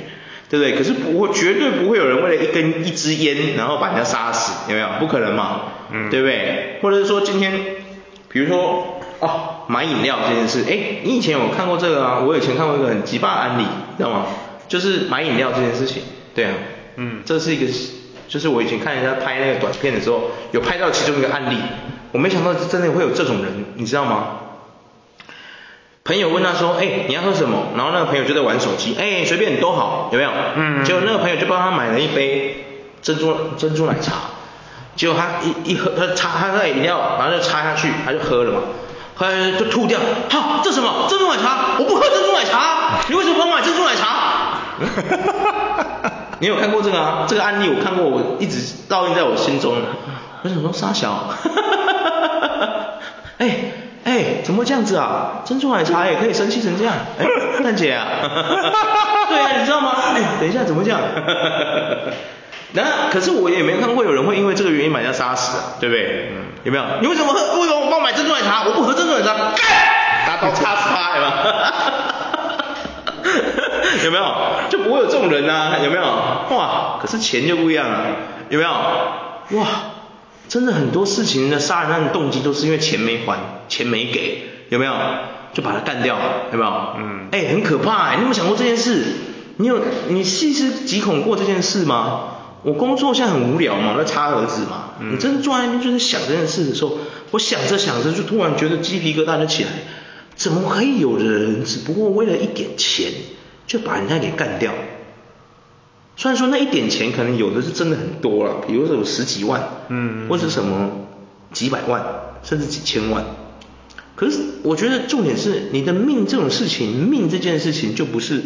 [0.49, 0.75] 对不对？
[0.75, 4.87] 可是不会，绝对不会有人为了一根一支烟，然后把人家杀死，有没有？
[4.99, 6.79] 不可能嘛，嗯，对不对？
[6.81, 7.53] 或者是说今天，
[8.29, 12.19] 比如说哦，买饮料这件事，哎，你以前有看过这个啊？
[12.25, 13.63] 我以前看过一个很奇葩的案例，
[13.97, 14.25] 知道吗？
[14.67, 16.01] 就是买饮料这件事情，
[16.33, 16.53] 对啊，
[16.95, 17.71] 嗯，这是一个，
[18.27, 21.57] 就是我以前看人家拍那个短片的时候，有拍到其中一个案例，
[22.11, 24.27] 我没想到真的会有这种人，你知道吗？
[26.05, 30.31] 朋友问他说：“哎，你要喝什么？”然后那个朋友就在玩手机，哎，随便都好，有没有？
[30.55, 30.83] 嗯。
[30.83, 32.65] 结果那个朋友就帮他买了一杯
[33.01, 34.15] 珍珠珍珠奶茶，
[34.97, 38.59] 结果他一一喝，他插他那饮料，然后就插下去，他就喝了嘛，
[39.15, 39.97] 喝下去就吐掉。
[40.29, 41.07] 哈，这什么？
[41.09, 41.77] 珍珠奶茶？
[41.79, 44.59] 我不喝珍珠奶茶，你为什么帮我买珍珠奶茶？
[46.49, 46.59] 哈哈哈哈哈。
[46.59, 47.25] 你有看过这个啊？
[47.27, 49.75] 这个案例我看过，我一直烙印在我心中。
[50.43, 51.11] 我想说，傻小。
[51.11, 52.85] 哈哈哈哈哈。
[53.39, 53.57] 哎。
[54.05, 55.41] 哎，怎么会这样子啊？
[55.45, 56.93] 珍珠奶茶也可以生气成这样？
[57.17, 57.25] 哎，
[57.63, 58.05] 蛋姐啊，
[59.29, 59.93] 对啊，你知道吗？
[60.13, 60.99] 哎，等一下，怎么会这样？
[62.75, 66.33] 那可是我也没看过有人会因为这个原因把人家杀死啊，对不对？
[66.35, 66.83] 嗯，有没有？
[66.99, 67.61] 你为什么喝？
[67.61, 68.65] 为什么我帮我买珍珠奶茶？
[68.65, 69.53] 我不喝珍珠奶茶，干！
[70.27, 71.27] 拿刀插死他，有没
[73.83, 74.03] 有？
[74.05, 74.23] 有没有？
[74.69, 75.77] 就不会有这种人啊？
[75.83, 76.03] 有没有？
[76.55, 78.05] 哇，可是钱就不一样了，
[78.49, 78.71] 有没有？
[79.59, 79.67] 哇！
[80.49, 84.93] 真的很多事情的杀人案的动机都是因为钱没还，钱没给，有没有？
[85.53, 86.71] 就把他干掉了，有没有？
[86.97, 87.27] 嗯。
[87.31, 89.03] 哎，很可怕哎，你有没有想过这件事？
[89.57, 92.21] 你有你细思极恐过这件事吗？
[92.63, 94.91] 我工作现在很无聊嘛，在擦盒子嘛。
[94.99, 95.13] 嗯。
[95.13, 96.97] 你真的坐在那边就是想这件事的时候，
[97.31, 99.69] 我想着想着就突然觉得鸡皮疙瘩就起来。
[100.35, 103.11] 怎么可以有的人只不过为了一点钱
[103.67, 104.73] 就把人家给干掉？
[106.15, 110.91] 虽然说那一点钱可能有的是真的很多了，比如说有十几万，嗯，或者什么
[111.51, 112.03] 几百万，
[112.43, 113.25] 甚至几千万。
[114.15, 118.43] 可是我觉得重点是你的命这种事情，命这件事情就不是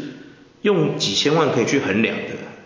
[0.62, 2.24] 用几千万可以去衡量的，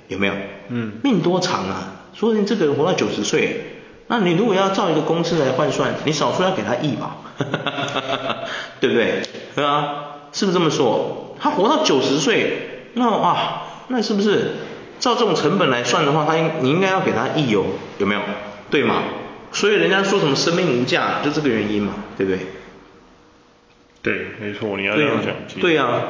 [0.08, 0.34] 有没有？
[0.70, 2.04] 嗯，命多长啊？
[2.14, 7.18] 说你这个人活到九十岁，那你如果要照一个公式来换算，你少说要给他亿吧，
[8.80, 9.24] 对不对？
[9.56, 11.31] 对啊，是不是这么说？
[11.42, 14.52] 他活到九十岁，那啊，那是不是？
[15.00, 17.66] 照这种成本来算的话，他应你应该要给他亿哦，
[17.98, 18.22] 有没有？
[18.70, 19.02] 对吗？
[19.52, 22.40] 所以人家说什么生命无价，就这个原因嘛，对不对？
[24.04, 25.60] 对，没错，你要这样讲。
[25.60, 26.04] 对啊，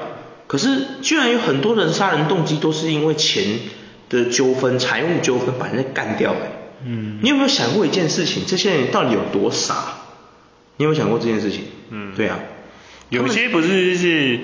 [0.48, 3.62] 可是居然有很多人杀人动机都是因为钱
[4.10, 6.52] 的纠纷、财务纠纷把人家干掉哎。
[6.86, 7.20] 嗯。
[7.24, 8.44] 你有没有想过一件事情？
[8.46, 9.76] 这些人到底有多傻？
[10.76, 11.64] 你有没有想过这件事情？
[11.92, 12.12] 嗯。
[12.18, 12.40] 对啊。
[13.08, 14.40] 有些不是就是。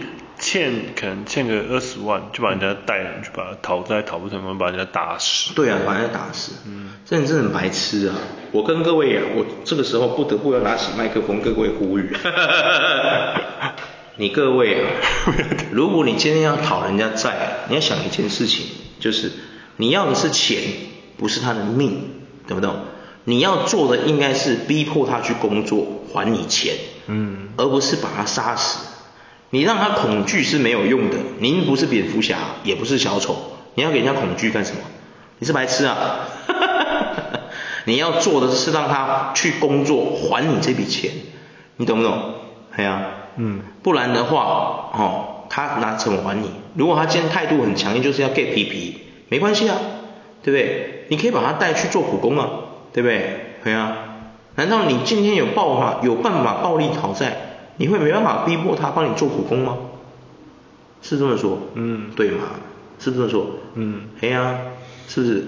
[0.47, 5.53] 欠可能欠个二十万，就把人家带人去把他讨债讨不成功，把人家打死。
[5.53, 6.53] 对啊，把人家打死。
[6.65, 8.15] 嗯，这人真的很白痴啊！
[8.53, 12.15] 我跟各位啊，我这个时候不得不要拿起麦克风，各位呼吁。
[14.15, 14.89] 你各位啊，
[15.73, 18.67] 如果你今天要讨人家债，你要想一件事情，
[19.01, 19.29] 就是
[19.75, 20.61] 你要的是钱，
[21.17, 22.09] 不是他的命，
[22.47, 22.85] 懂不懂？
[23.25, 26.73] 你要做的应该是逼迫他去工作还你钱，
[27.07, 28.93] 嗯，而不是把他杀死。
[29.49, 31.17] 你让他恐惧是没有用的。
[31.39, 33.35] 您不是蝙蝠侠，也不是小丑，
[33.75, 34.79] 你要给人家恐惧干什么？
[35.39, 36.19] 你是白痴啊！
[37.85, 41.11] 你要做的是让他去工作还你这笔钱，
[41.77, 42.33] 你懂不懂？
[42.75, 43.05] 对啊，
[43.37, 46.49] 嗯，不然的话，哦，他拿什么还你？
[46.75, 49.77] 如果他今天态度很强硬，就是要 get 皮皮，没关系啊，
[50.43, 51.05] 对不对？
[51.09, 52.49] 你可以把他带去做苦工啊，
[52.91, 53.55] 对不对？
[53.63, 53.95] 对啊，
[54.55, 57.46] 难道你今天有办法有办法暴力讨债？
[57.77, 59.77] 你会没办法逼迫他帮你做苦工吗？
[61.01, 62.49] 是这么说，嗯，对吗？
[62.99, 64.57] 是这么说，嗯，哎呀，
[65.07, 65.45] 是不是？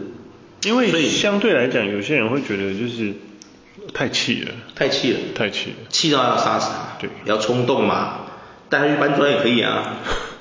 [0.64, 3.14] 因为相对来讲，有些人会觉得就是
[3.94, 8.20] 太气了，太气了，太气了，气到要杀死他，对，要冲动嘛，
[8.70, 9.98] 带他去搬砖也可以啊，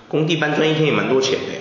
[0.09, 1.55] 工地搬砖一天也蛮多钱的，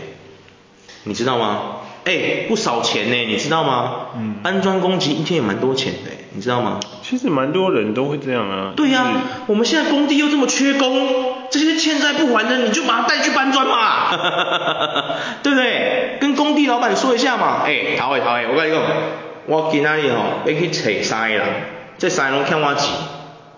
[1.04, 1.77] 你知道吗？
[2.08, 3.92] 哎，不少钱呢，你知道吗？
[4.16, 6.80] 嗯，搬砖工级一天也蛮多钱的，你知道吗？
[7.04, 8.72] 其实蛮多人都会这样啊。
[8.78, 10.90] 对呀、啊，我们现在工地又这么缺工，
[11.52, 14.16] 这些欠债不还的，你就把他带去搬砖嘛，
[15.44, 16.18] 对不对？
[16.22, 17.64] 跟工地老板说一下嘛。
[17.66, 18.82] 哎，头诶头诶，我跟你讲，
[19.48, 21.46] 我今仔日吼要去找三个人，
[21.98, 22.90] 这三个人欠我钱，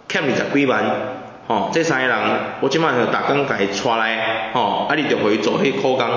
[0.07, 0.83] 欠二十几万，
[1.47, 2.17] 吼、哦，这三个人
[2.62, 6.07] 我今晚就打工给伊带来，吼、哦，啊你就回去做迄苦工，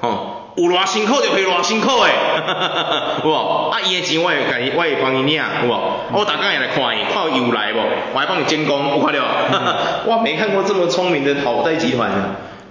[0.00, 0.36] 吼、哦。
[0.54, 2.12] 有偌辛苦就会偌辛苦诶，
[3.24, 3.70] 有无？
[3.70, 5.80] 啊伊诶钱我会甲伊，我会帮伊领，有无？
[6.12, 7.78] 我逐工会来看伊，看有来无？
[8.12, 9.20] 我还帮你监工，有看到？
[10.04, 12.10] 我没看过这么聪明的讨债集团，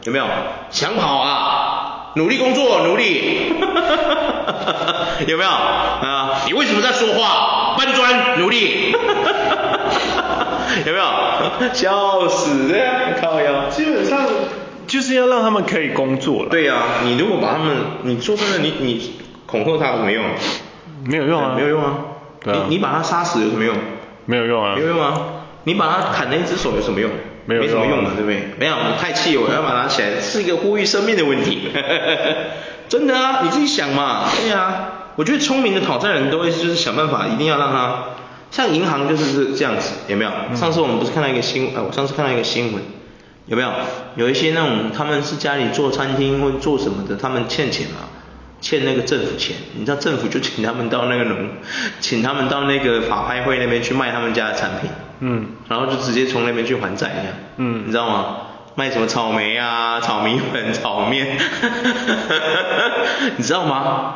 [0.03, 0.25] 有没有？
[0.69, 2.11] 想跑啊？
[2.15, 3.53] 努力工作，努力，
[5.27, 5.49] 有没有？
[5.49, 6.41] 啊？
[6.45, 7.75] 你为什么在说话？
[7.77, 8.93] 搬砖，努力，
[10.85, 11.05] 有没有？
[11.73, 12.75] 笑死，
[13.19, 13.69] 靠腰。
[13.69, 14.19] 基本上。
[14.91, 16.49] 就是要让他们可以工作了。
[16.49, 19.13] 对呀、啊，你如果把他们，你说真的，你你
[19.45, 20.25] 恐吓他没用，
[21.05, 21.97] 没有用啊，没有用啊。
[22.43, 22.65] 对啊。
[22.67, 23.73] 你你把他杀死有什么用？
[24.25, 24.75] 没有用啊。
[24.75, 25.21] 没有用啊。
[25.63, 27.09] 你把他砍了一只手有什么用？
[27.45, 27.71] 没有用、啊。
[27.71, 28.49] 没什么用的，对不对？
[28.59, 31.69] 没有，你太气我要把它拿起来，是一个呼吁生命的问题。
[32.89, 34.25] 真的啊，你自己想嘛。
[34.35, 38.03] 对呀、啊，我觉得聪明的讨债人都会就是想办法，一定要让他，
[38.51, 40.31] 像银行就是这样子，有没有？
[40.49, 41.75] 嗯、上次我们不是看到一个新闻？
[41.75, 42.83] 哎，我上次看到一个新闻，
[43.47, 43.71] 有没有？
[44.15, 47.97] 有一些那种他们是家里做餐厅或做什么的，他们欠钱嘛，
[48.61, 51.49] 欠那个政府钱，你知道政府就请他们到那个农，
[51.99, 58.37] 请他们到那个法拍会那边去卖他们家的产品，嗯，然后就直接从那边去还债一样，嗯，你知道吗？
[58.75, 61.35] 卖什么草莓啊、炒米粉、 炒面，
[63.35, 64.13] 你知道吗？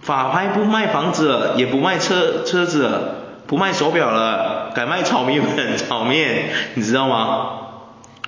[0.00, 3.14] 法拍不卖房子了，也不卖车车子了，
[3.48, 7.48] 不卖手表了，改卖炒米粉、炒面，你知道吗？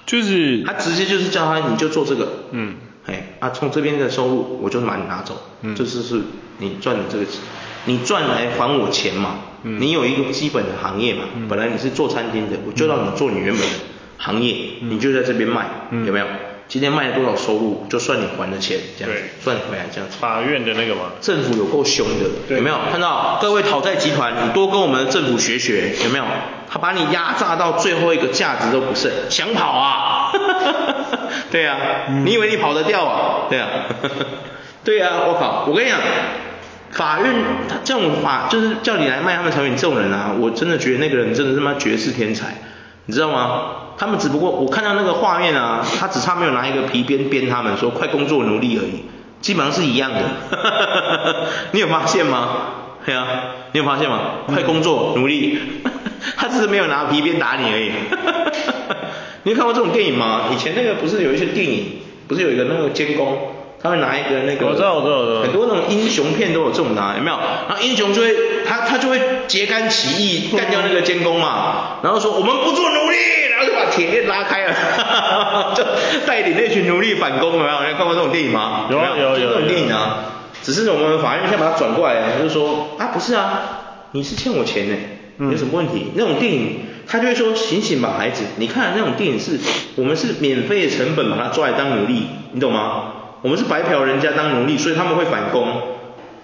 [0.07, 6.23] 就是他直接就是叫他你就做这个，嗯，哎，啊从这边的收入我就把你拿走，嗯，这就是
[6.59, 7.41] 你赚的这个钱，
[7.87, 13.75] 你赚来还我钱嘛，嗯，你有一个基本的行业嘛，嗯，本来你是做餐厅的，我就让你做你原本的。
[14.19, 16.27] 行业，你就在这边卖，嗯、有没有？
[16.69, 20.17] 今天卖了多少收入，就算你还的钱，这样子算回来这样子。
[20.19, 21.13] 法院的那个吗？
[21.21, 23.39] 政府有够凶的，对有没有看到？
[23.41, 26.25] 各位讨债集团，你多跟我们的政府学学，有没有？
[26.69, 30.33] 他把你压榨到最后一个价值都不剩，想跑啊？
[31.53, 31.77] 对啊，
[32.09, 33.47] 嗯、你以为你跑得掉啊？
[33.49, 33.69] 对啊，
[34.83, 35.67] 对啊，我靠！
[35.69, 36.01] 我跟你讲，
[36.91, 37.33] 法院
[37.69, 42.55] 他这种法就是叫你来卖他们产品，这种人啊，我真的觉得那个人真的是妈绝世天才。
[43.07, 43.86] 你知道吗？
[43.99, 49.05] 他们只不过我看到那个画面啊，他只差没有拿一个皮鞭鞭他们，说快工作努力而已，
[49.41, 50.21] 基本上是一样的。
[51.73, 52.49] 你有发现吗？
[53.05, 53.27] 对啊，
[53.73, 54.21] 你有发现吗？
[54.47, 55.59] 快工作努力，
[56.37, 57.91] 他只是没有拿皮鞭打你而已。
[59.45, 60.47] 你有看过这种电影吗？
[60.53, 63.39] 以前那个不是有一些电影，不是有一个那个监工？
[63.81, 67.37] 他会拿一个那个，我知道我知道我知道，很多那种英雄片都有这种拿，有没有？
[67.69, 68.35] 然后英雄就会
[68.67, 73.17] 他他就会揭竿起义，干掉那个监工嘛，然后说我们不做奴隶，
[73.57, 75.83] 然后就把铁链拉开了， 就
[76.27, 77.83] 带领那群奴隶反攻，有没有？
[77.85, 78.87] 你有看过这种电影吗？
[78.91, 80.19] 有有有，就这种电影啊，
[80.63, 83.63] 只是我们法院现在把它转过来，就是说啊不是啊，
[84.13, 84.97] 你是欠我钱呢，
[85.51, 86.13] 有什么问题？
[86.15, 89.59] 那种电影他就会说醒醒吧孩子，你看那种电影是
[89.95, 93.13] 我们是免费的成本把他抓来当奴隶，你懂吗？
[93.43, 95.96] 我们是白嫖人家当奴隶，所以他们会反攻。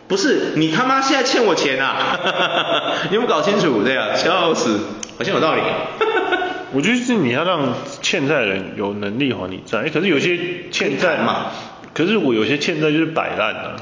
[0.09, 2.19] 不是你他妈现在欠我钱啊！
[3.09, 3.83] 你有没有搞清楚？
[3.83, 4.79] 对啊，笑死，
[5.17, 5.61] 好像有道理。
[6.73, 9.89] 我觉得是你要让欠债的人有能力还你债。
[9.89, 10.39] 可是有些
[10.71, 11.47] 欠债嘛，
[11.95, 13.77] 可是我有些欠债就是摆烂啊，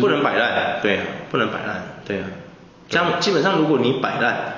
[0.00, 2.24] 不能摆烂，对啊，不能摆烂，对啊。
[2.88, 4.54] 这样基本上如果你摆烂，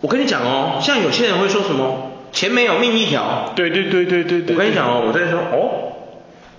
[0.00, 3.52] 我跟你讲哦，像有些人会说什么钱没有命一条。
[3.56, 4.54] 对对对对对对。
[4.54, 5.86] 我跟你讲哦，我在说哦。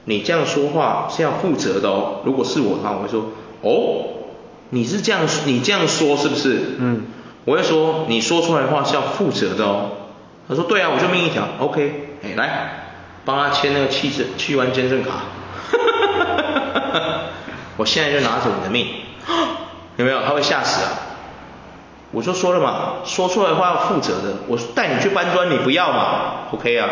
[0.06, 2.22] 你这样说话是要负责的哦。
[2.26, 4.06] 如果是我的话，我会说，哦，
[4.70, 6.76] 你是这样，你这样说是不是？
[6.80, 7.06] 嗯。
[7.44, 9.90] 我会说，你说出来的话是要负责的哦。
[10.48, 12.18] 他说，对啊，我就命一条，OK。
[12.24, 12.84] 哎，来，
[13.26, 15.10] 帮他签那个器证、器官捐赠卡。
[15.10, 17.22] 哈哈哈哈哈。
[17.78, 18.86] 我现在就拿走你的命，
[19.98, 20.22] 有没有？
[20.22, 20.92] 他会吓死啊。
[22.12, 24.36] 我就说了嘛，说出来的话要负责的。
[24.48, 26.90] 我带你去搬砖，你不要嘛？OK 啊，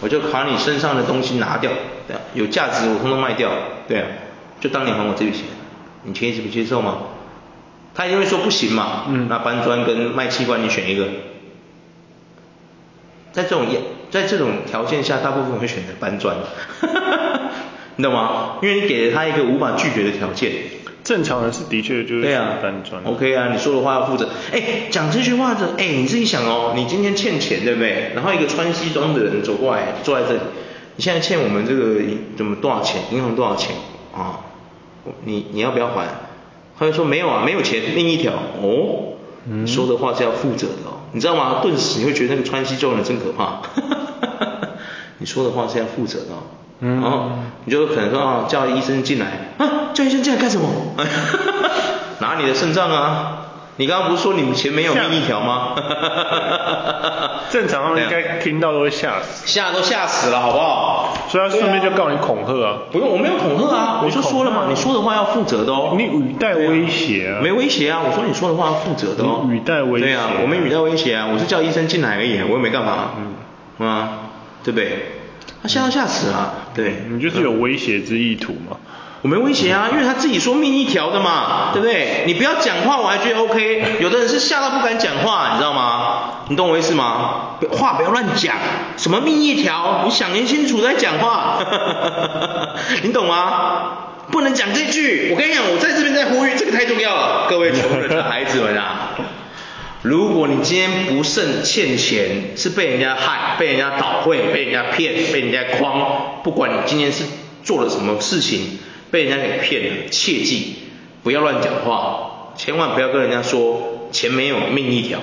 [0.00, 1.70] 我就把你身上的东西拿掉，
[2.08, 3.50] 对啊，有价值我通通卖掉，
[3.86, 4.06] 对啊，
[4.60, 5.42] 就当你还我这笔钱，
[6.04, 6.98] 你接不接受吗？
[7.94, 11.08] 他一定会说不行嘛，嗯，那搬砖跟卖器官你选一个。
[13.32, 13.66] 在这种
[14.10, 16.36] 在这种条件下，大部分会选择搬砖，
[17.96, 18.56] 你懂吗？
[18.62, 20.52] 因为你给了他一个无法拒绝的条件。
[21.04, 22.22] 正常人是的确就是
[22.62, 23.02] 搬砖。
[23.04, 24.28] OK 啊，你说的话要负责。
[24.52, 28.12] 哎，讲这句话的，哎，你自己想哦，你今天欠钱对不对？
[28.14, 30.40] 然后一个穿西装的人走过来，坐在这里，
[30.96, 32.00] 你现在欠我们这个
[32.36, 33.02] 怎么多少钱？
[33.10, 33.74] 银行多少钱
[34.14, 34.40] 啊？
[35.24, 36.06] 你你要不要还？
[36.78, 38.32] 他就说没有啊，没有钱，另一条。
[38.32, 41.60] 哦，你说的话是要负责的哦，你知道吗？
[41.62, 43.60] 顿时你会觉得那个川西装的人真可怕。
[45.18, 46.38] 你说的话是要负责的哦。
[46.80, 47.30] 嗯，然后
[47.64, 50.68] 你就可能说啊，叫医生进来啊，叫医生进来干什么？
[52.18, 53.41] 拿你的肾脏啊！
[53.82, 55.74] 你刚刚不是说你们前面有命一条吗？
[57.50, 61.12] 正常他们应该听到都会吓死，吓都吓死了，好不好？
[61.28, 62.78] 所以他顺便就告你恐吓啊！
[62.92, 65.94] 不用，我没有恐吓啊，我就说了嘛，你说的话要负责的哦。
[65.96, 67.42] 你语带威胁啊？
[67.42, 69.48] 没威胁啊，我说你说的话要负责的哦。
[69.50, 70.06] 语带威胁。
[70.06, 73.10] 对啊，我没语带威胁啊，我是叫医生进来而已，我又没干嘛。
[73.80, 73.84] 嗯。
[73.88, 74.08] 啊，
[74.62, 75.06] 对不对？
[75.60, 78.76] 他吓都吓死了，对，你就是有威胁之意图嘛？
[79.22, 82.24] 我没威胁啊，因为他自己说命一条的嘛，对不对？
[82.26, 83.98] 你不要讲话，我还觉得 OK。
[84.00, 86.42] 有的人是吓到不敢讲话，你知道吗？
[86.48, 87.56] 你懂我意思吗？
[87.70, 88.56] 话不要乱讲，
[88.96, 91.64] 什么命一条，你想清楚再讲话，
[93.04, 94.08] 你懂吗？
[94.32, 95.28] 不能讲这句。
[95.30, 99.10] 我跟你讲，我在这边在呼吁，这个太重要了，各位穷人的孩子们啊，
[100.02, 107.22] 如果你今天不慎欠钱，是被人家害，被人家倒会，被人家骗，被人家诓，不管你今天是
[107.62, 108.80] 做了什么事情，
[109.12, 110.74] 被人家给骗了，切记
[111.22, 115.20] 不要乱讲话，千万不要跟人家说钱没有命一条。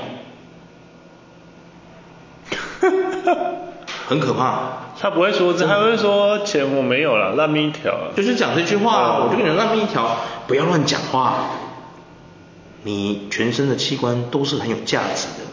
[4.08, 4.78] 很可怕。
[5.02, 8.12] 他不会说这，他会说钱我没有了，烂命一条。
[8.15, 11.49] 就是讲这句话，我就跟你说烂命一条，不要乱讲话。
[12.84, 15.45] 你全身的器官都是很有价值的，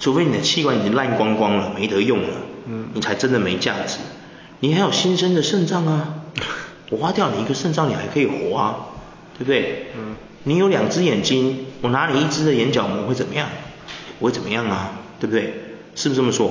[0.00, 2.28] 除非你的器官已经烂光光了，没得用了，
[2.66, 3.98] 嗯，你才真的没价值。
[4.60, 6.14] 你还有新生的肾脏啊，
[6.90, 8.76] 我挖掉你一个肾脏，你还可以活啊，
[9.38, 9.86] 对不对？
[9.96, 10.16] 嗯。
[10.44, 13.48] 你有两只眼睛，我拿你一只的眼角膜会怎么样？
[14.18, 15.52] 不会怎么样啊，对不对？
[15.94, 16.50] 是不是这么说？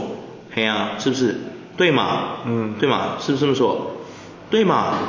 [0.54, 1.36] 嘿啊，是不是？
[1.78, 2.40] 对嘛？
[2.46, 3.14] 嗯，对嘛？
[3.20, 3.98] 是不是这么说？
[4.52, 5.00] 对嘛？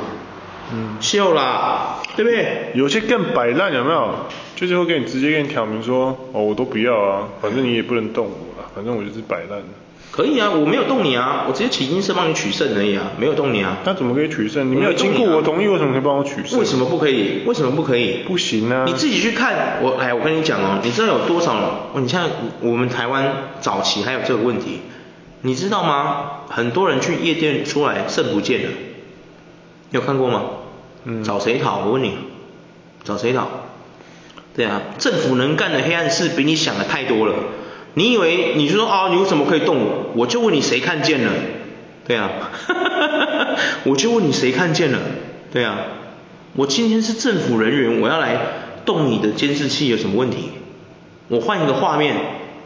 [0.73, 2.71] 嗯，秀啦，对不对？
[2.73, 4.15] 有些更摆烂，有没有？
[4.55, 9.61] 就是会给你直接给你挑明说，哦，我都不要啊，反正你也不能动我啊，反正我就是摆烂。
[10.19, 13.77] 可以啊，我没有动你啊，我直接起因是帮你取胜而已啊，没有动你啊。
[13.85, 14.69] 那怎么可以取胜？
[14.69, 16.59] 你没有经过我同意，为什么可以帮我取胜？
[16.59, 17.43] 为什么不可以？
[17.45, 18.23] 为什么不可以？
[18.27, 18.83] 不行啊！
[18.85, 21.91] 你自己去看，我哎，我跟你讲哦，你知道有多少？
[21.95, 22.29] 你像
[22.59, 24.81] 我们台湾早期还有这个问题。
[25.43, 26.31] 你知道吗？
[26.49, 28.69] 很多人去夜店出来肾不见了，
[29.91, 30.41] 你有看过吗？
[31.05, 31.23] 嗯。
[31.23, 31.85] 找谁讨？
[31.85, 32.17] 我问你，
[33.05, 33.47] 找谁讨？
[34.53, 37.35] 对啊，政府能干的黑暗事比你想的太多了。
[37.93, 40.11] 你以为你就说啊，你为什么可以动我？
[40.15, 41.31] 我就问你谁看见了？
[42.07, 42.29] 对啊，
[43.85, 44.99] 我就问你谁看见了？
[45.51, 45.77] 对啊，
[46.55, 48.37] 我今天是政府人员，我要来
[48.85, 50.51] 动你的监视器有什么问题？
[51.27, 52.15] 我换一个画面，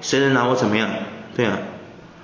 [0.01, 0.89] 谁能拿我怎么样？
[1.35, 1.59] 对啊。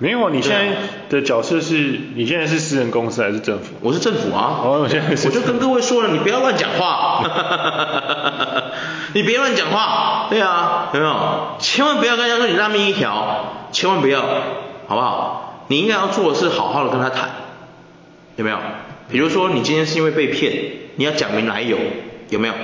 [0.02, 0.76] 没有啊，你现在
[1.10, 3.74] 的角色是，你现在是私人公司还是政府？
[3.82, 4.60] 我是政府啊。
[4.64, 5.28] 哦，我现在是。
[5.28, 7.22] 我就跟各位说了，你不要乱讲话。
[9.14, 10.26] 你别乱讲话。
[10.30, 11.56] 对啊，有没有？
[11.58, 14.20] 千万不要跟人家说你烂命一条，千万不要，
[14.86, 15.64] 好不好？
[15.68, 17.30] 你应该要做的是好好的跟他谈，
[18.36, 18.58] 有没有？
[19.10, 20.52] 比如说你今天是因为被骗，
[20.96, 21.76] 你要讲明来由，
[22.28, 22.54] 有没有？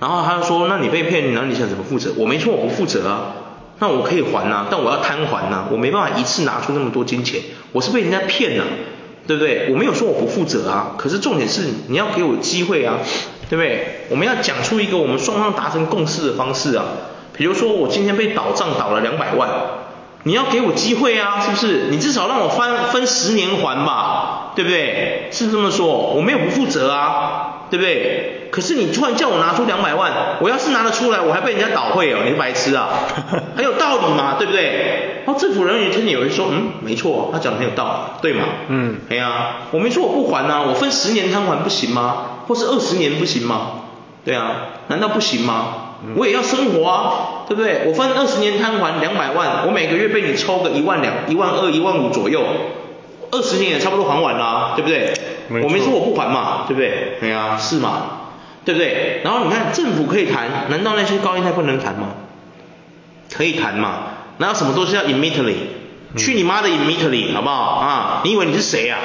[0.00, 2.12] 然后他就说，那你被骗，那你想怎么负责？
[2.16, 3.32] 我没说，我不负责啊。
[3.80, 7.40] 那我可以还呐、啊，但我要摊还呐、啊，我没办法一次拿出那么多金钱，
[7.72, 8.68] 我是被人家骗了、啊，
[9.26, 9.68] 对不对？
[9.72, 12.98] 我没有说我不负责啊，可是重点是你要给我机会啊，
[13.48, 14.06] 对不对？
[14.10, 16.84] 我们要讲出一个我们双方达成共识的方式啊，
[17.36, 19.48] 比如说我今天被倒账倒了两百万，
[20.22, 21.86] 你要给我机会啊，是不是？
[21.90, 25.28] 你至少让我分分十年还吧，对不对？
[25.30, 25.86] 是不是这么说？
[25.86, 28.48] 我没有不负责啊，对不对？
[28.50, 32.88] 可是你突然叫我拿出两百万，我要是拿得出来，我还被人家倒会哦，你是白痴啊？
[33.56, 35.22] 很有道理嘛，对不对？
[35.26, 37.84] 然后政府人员听你有人说，嗯，没错，他讲的很有道
[38.22, 38.44] 理，对吗？
[38.68, 42.16] 嗯，对啊，我没说我不还啊，我分十年摊还不行吗？
[42.46, 43.70] 或是二十年不行吗？
[44.24, 44.52] 对啊，
[44.88, 45.76] 难道不行吗？
[46.16, 47.84] 我也要生活啊，对不对？
[47.86, 52.42] 我分二十年摊还两百万，我每个月被你抽个一万两、一万二、一万五左右，
[53.30, 55.14] 二十年也差不多还完啦，对不对？
[55.48, 55.62] 没。
[55.62, 57.16] 我没说我不还嘛，对不对？
[57.20, 58.02] 对啊，是嘛？
[58.64, 59.20] 对不对？
[59.24, 62.08] 然后你看政府可以谈，难道那些高利贷不能谈吗？
[63.32, 64.04] 可以谈嘛？
[64.38, 65.54] 哪有什么东西要 immediately？、
[66.12, 68.20] 嗯、去你妈的 immediately，好不好啊？
[68.24, 68.98] 你以为你是谁啊？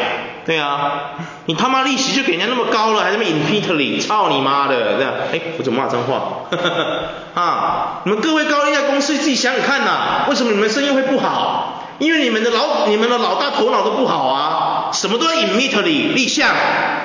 [0.50, 1.12] 对啊，
[1.46, 4.02] 你他妈利息就给人家那么高了，还他妈 immediately？
[4.02, 4.98] 操你妈的！
[4.98, 6.48] 这样，哎，我怎么骂脏话？
[7.40, 11.86] 啊，你们各位高利贷公司自己想想看呐、啊，为什么你们生意会不好？
[12.00, 16.50] 因为你们的老你们的老大头脑都不好啊，什么都要 immediately 立项，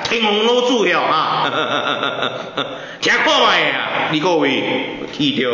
[0.03, 1.45] 天龙都住了啊，
[2.99, 5.51] 听看卖呀，你各位记住，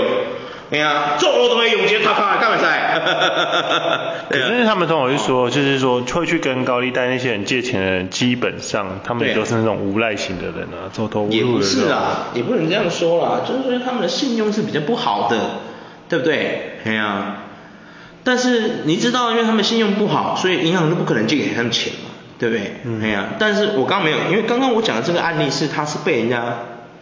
[0.72, 3.02] 哎呀，做活动的用钱他他干嘛在？
[4.32, 11.36] 可是他们通常会说，就是说会去跟高利贷那些人借钱的人，基本上他们也都是那种无赖型的人啊，走投无路的。
[11.36, 15.38] 也不是啊，也不能这样说啦，就是说他们的信用是比较不好的，
[16.08, 16.78] 对不对？
[16.86, 17.38] 哎呀。
[18.24, 22.76] 但是你知道，因为他们信用不好，所以银行都不可能借给他们钱嘛，对不对？
[22.86, 23.02] 嗯。
[23.04, 26.60] 哎呀，但是我刚刚没有，因为刚刚我讲的这个案例是他是被人家，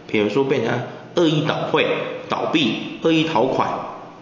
[0.08, 0.72] 比如说被人家
[1.14, 1.86] 恶意倒汇、
[2.30, 3.68] 倒闭、恶意逃款，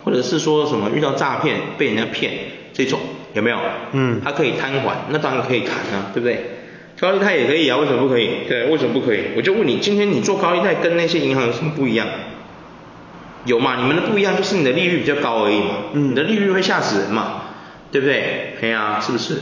[0.05, 2.33] 或者是说什么遇到诈骗被人家骗
[2.73, 2.99] 这种，
[3.35, 3.59] 有没有？
[3.93, 4.21] 嗯。
[4.25, 6.59] 他可以摊还，那当然可以谈啊，对不对？
[6.99, 8.29] 高利贷也可以啊，为什么不可以？
[8.49, 9.21] 对，为什么不可以？
[9.37, 12.09] 我就问你，今天你做高利贷跟那些银行有什么不一样？
[13.45, 13.77] 有嘛？
[13.77, 15.75] 你们的不一样就是你的利率比较高而已嘛。
[15.93, 16.11] 嗯。
[16.11, 17.43] 你的利率会吓死人嘛，
[17.93, 18.55] 对不对？
[18.61, 19.37] 对啊，是不是？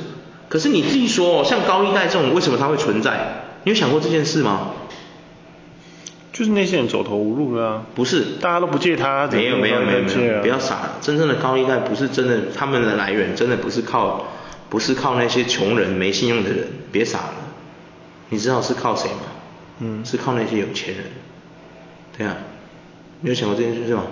[0.49, 3.45] 可是你自己说，像高利贷这种，为什么它会存在？
[3.65, 4.73] 你有想过这件事吗？
[6.37, 7.87] 就是那些人走投无路了啊。
[7.95, 10.99] 不是，大家都不借他，没有没有没有没有，啊、不要傻了。
[11.01, 14.27] 真正的高利贷不是真的，他们的来源真的不是靠，
[14.69, 17.35] 不是靠那些穷人没信用的人，别傻了。
[18.29, 19.21] 你知道是靠谁吗？
[19.79, 21.05] 嗯，是靠那些有钱人。
[22.19, 22.37] 对啊，
[23.23, 24.05] 你有想过这件事吗？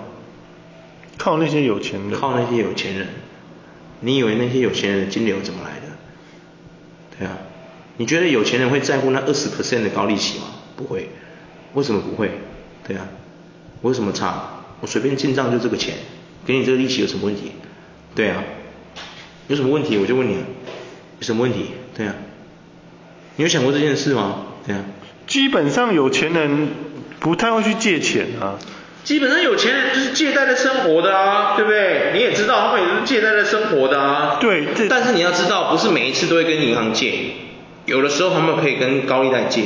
[1.19, 2.11] 靠那些有钱人。
[2.19, 3.07] 靠那些有钱人。
[3.99, 5.95] 你以为那些有钱人的金流怎么来的？
[7.19, 7.37] 对啊，
[7.97, 10.45] 你觉得有钱人会在乎那二十 percent 的高利息吗？
[10.75, 11.09] 不会，
[11.75, 12.31] 为什么不会？
[12.87, 13.07] 对啊，
[13.81, 14.63] 我有什么差？
[14.81, 15.93] 我随便进账就这个钱，
[16.45, 17.51] 给你这个利息有什么问题？
[18.15, 18.43] 对啊，
[19.47, 21.67] 有什么问题我就问你，有什么问题？
[21.95, 22.15] 对啊，
[23.35, 24.47] 你有想过这件事吗？
[24.65, 24.83] 对啊，
[25.27, 26.69] 基本上有钱人
[27.19, 28.57] 不太会去借钱啊。
[29.03, 32.11] 基本上有钱人就是借贷的生活的啊，对不对？
[32.15, 34.37] 你也知道他们也是借贷的生活的啊。
[34.41, 37.13] 对，但是你要知道，不是每一次都会跟银行借，
[37.85, 39.65] 有的时候他们可以跟高利贷借，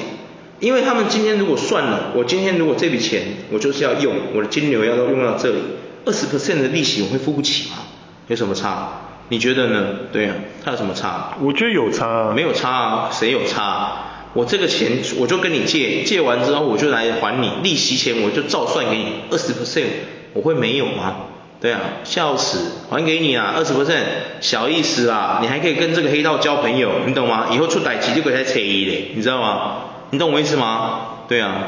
[0.59, 5.57] 因为他们今天如果算了，我今天如果这笔钱我就是要用，我的金流要都用到这里，
[6.05, 7.77] 二十 percent 的利息我会付不起吗？
[8.27, 8.89] 有什么差？
[9.29, 9.85] 你觉得呢？
[10.11, 10.35] 对啊，
[10.65, 11.37] 它有什么差？
[11.41, 12.33] 我觉得有差啊。
[12.35, 14.05] 没有差啊，谁有差啊？
[14.33, 19.85] 我这个钱我就跟你借，借完之后我就来还你利息钱，我就照算给你二十 percent，
[20.33, 21.15] 我会没有吗？
[21.61, 24.03] 对啊，笑死，还给你啊，二十 percent，
[24.41, 27.47] 小意思啦，你还可以跟这个黑道交朋友，你懂吗？
[27.51, 29.75] 以后出歹棋就可以来扯一嘞，你知道吗？
[30.11, 31.25] 你懂我意思吗？
[31.27, 31.67] 对啊，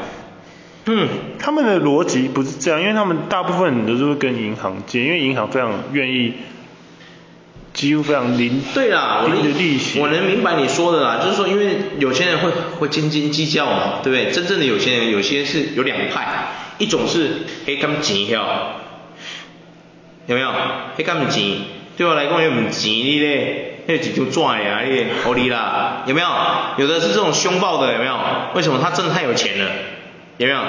[0.86, 6.34] 嗯，他们的逻辑不是这样，因为他们大部分人都是会跟银行借，因为银行非常愿意。
[7.72, 14.30] 几乎非常零，对啦，我能利息，我能明白你说的啦，就是说因为有钱人会会斤斤计较嘛，对不对？
[14.30, 18.74] 真正的有钱人有些是有两派，一种是黑干钱票，
[20.26, 20.52] 有没有？
[20.96, 21.44] 黑干钱
[21.96, 26.28] 对我来讲又唔钱你咧，那几就赚呀，你合理啦，有没有？
[26.78, 28.16] 有的是这种凶暴的，有没有？
[28.54, 29.70] 为什么他真的太有钱了？
[30.38, 30.60] 有没有？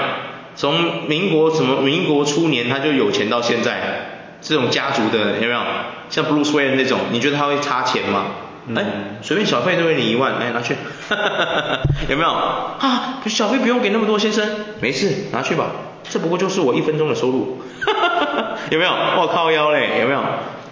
[0.55, 4.09] 从民国什么民国初年他就有钱到现在。
[4.45, 5.61] 这种家族的有没有？
[6.09, 8.25] 像 Bruce Wayne 那种，你觉得他会差钱吗？
[8.75, 10.75] 哎、嗯，随便小费都给你一万，哎，拿去，
[12.11, 12.29] 有没有？
[12.29, 14.45] 啊，小费不用给那么多，先生，
[14.81, 15.67] 没事，拿去吧，
[16.09, 17.61] 这不过就是我一分钟的收入，
[18.69, 18.91] 有没有？
[18.91, 20.21] 我靠腰嘞，有没有？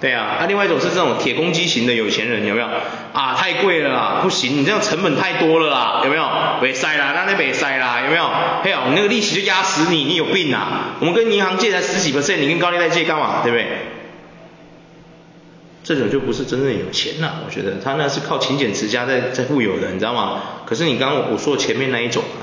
[0.02, 2.68] 对啊，啊，另外一种是这种铁公鸡型的有钱人，有没有？
[3.14, 6.28] 啊，太贵了啦，不行，你这样成本太多了啦，有没有？
[6.60, 8.28] 别塞啦，那那别塞啦，有没有？
[8.64, 10.96] 嘿哦，你那个利息就压死你，你有病啊？
[11.00, 13.42] 我们跟银行借才十几个%，你跟高利贷借干嘛？
[13.44, 13.68] 对不对？
[15.84, 20.42] 这种就不是真正有钱啦，我觉得他那是靠勤俭持家在在富有的，你知道吗？
[20.66, 22.42] 可是你刚刚我说前面那一种啊，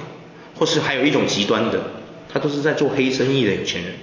[0.56, 1.80] 或是还有一种极端的，
[2.32, 3.94] 他都是在做黑生意的有钱人。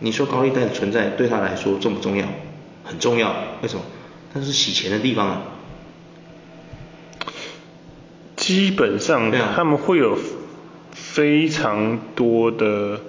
[0.00, 2.24] 你说高利贷的存在对他来说重不重要？
[2.84, 3.82] 很重要，为什么？
[4.32, 5.42] 它是洗钱的地方啊。
[8.36, 10.18] 基本上他们会有
[10.92, 13.00] 非常多的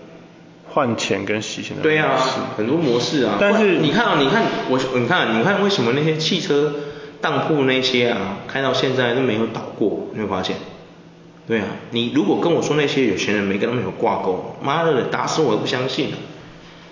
[0.69, 1.83] 换钱跟洗钱的。
[1.83, 2.17] 对啊，
[2.55, 3.37] 很多模式啊。
[3.39, 6.73] 但是你看啊，你看我，你看，你看为什么那些汽车
[7.19, 10.07] 当铺那些啊，开到现在都没有倒过？
[10.13, 10.55] 没有发现？
[11.47, 16.13] 对啊，你如果跟我说那些有钱人没跟他们有挂钩，妈的，打死我都不相信，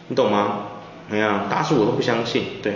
[0.09, 0.67] 你懂吗？
[1.11, 2.43] 哎呀，打死我都不相信。
[2.61, 2.73] 对，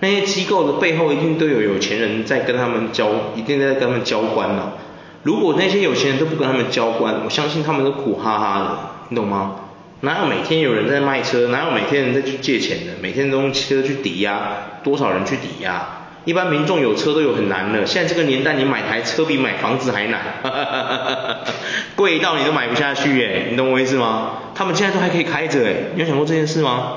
[0.00, 4.74] 那些机构的背后一定都有有钱人在跟他们交，一定在跟他们交关了。
[5.22, 9.56] 如果那些有钱人都不跟他们交关，我相信他们都苦哈哈的，你懂吗？
[10.00, 12.92] 哪有每天有人在卖车，哪有每天人在去借钱的？
[13.02, 15.88] 每天都用车去抵押，多少人去抵押？
[16.24, 17.84] 一般民众有车都有很难的。
[17.84, 20.20] 现在这个年代，你买台车比买房子还难，
[21.96, 24.32] 贵到你都买不下去耶，你懂我意思吗？
[24.54, 26.92] 他们现在都还可以开着，哎，你有想过这件事吗？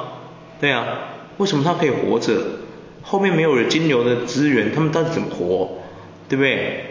[0.61, 0.85] 对啊，
[1.37, 2.39] 为什么他可以活着？
[3.03, 5.79] 后面没有了金牛的资源，他们到底怎么活？
[6.29, 6.85] 对不对？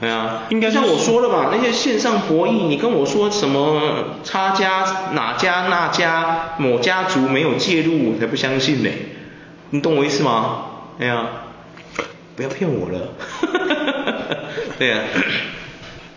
[0.00, 8.90] 对啊，应该像我说了吧，那些线上博弈，你跟我说什么差家哪家那家某家族没有介入，我才不相信呢。
[9.70, 10.66] 你懂我意思吗？
[10.98, 11.44] 对啊，
[12.34, 13.14] 不要骗我了。
[14.78, 15.04] 对啊，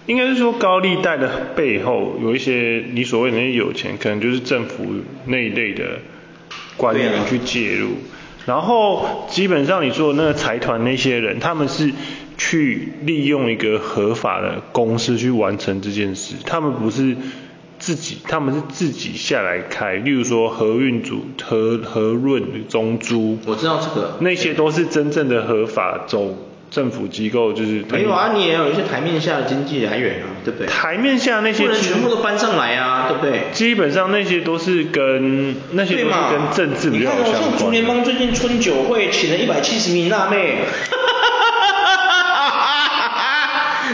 [0.08, 4.86] 应该是说高利贷的背后有一些你所谓的那些有钱，可能就是政府
[5.26, 6.00] 那一类的。
[6.80, 7.90] 官员去介入，
[8.46, 11.92] 然后基本上你说的那个财团那些人，他们是
[12.38, 17.18] 去利用一个合法的公司去完成这件事，他们不是
[17.80, 26.34] 自己，他们是自己下来开，例如说合运组、合和润、中租，我知道这个，那些都是真正的合法走。
[26.72, 30.68] 政府机构就是没有啊，你也有一些台面下的经济来源啊，对不对？
[30.68, 33.42] 台面下那些不能全部都搬上来啊，对不对？
[33.52, 37.34] 基本上那些都是跟那些都是跟政治比较有相关。
[37.34, 40.58] 你看，像竹联帮最近春酒会请了一百七十名辣妹，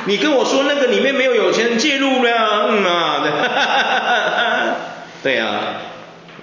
[0.07, 3.23] 你跟我说那个里面没有有钱人介入了，嗯啊，
[5.23, 5.47] 对啊，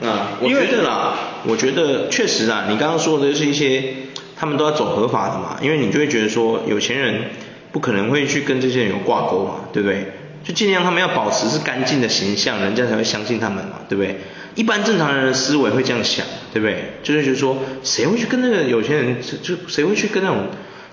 [0.03, 1.15] 啊，我觉得啦，
[1.47, 3.95] 我觉得确实啊，你刚刚说的是一些
[4.43, 7.31] 他们都要走合法的嘛，因为你就会觉得说有钱人
[7.71, 10.15] 不可能会去跟这些人有挂钩嘛，对不对？
[10.43, 14.19] 就尽量他们要保持是干净的形象，人家才会相信他们嘛，对不对？
[14.57, 16.95] 一般正常人的思维会这样想，对不对？
[17.05, 20.47] 就是觉得说，谁会去跟那个有钱人，就谁会去跟那种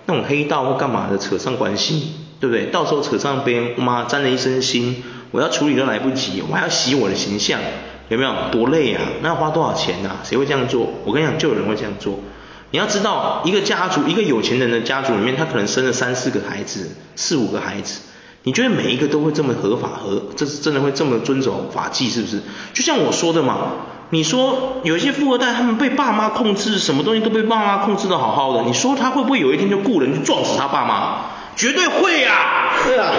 [0.05, 2.67] 那种黑道或干嘛的扯上关系，对不对？
[2.67, 4.93] 到时候扯上边，妈沾了一身腥，
[5.31, 7.59] 我要处理都来不及，我还要洗我的形象，
[8.09, 8.31] 有没有？
[8.51, 9.01] 多累啊！
[9.23, 10.17] 那要花多少钱啊？
[10.23, 10.87] 谁会这样做？
[11.03, 12.19] 我跟你讲，就有人会这样做。
[12.71, 18.01] 你要知道，一个家族，一个有钱人的家族里面，他可能生了三四个孩子，四五个孩子。
[18.43, 22.41] 你觉得每一个都会这么合法合，这是真的会这么遵守法纪是不是？
[22.73, 23.57] 就像我说的嘛，
[24.11, 31.17] 你说有一些富二代，他们被爸妈控制，什么东西都被爸妈控制的好好的，你说他会不会有一天就雇人去撞死他爸妈？
[31.55, 32.71] 绝对会啊！
[32.85, 33.11] 对啊，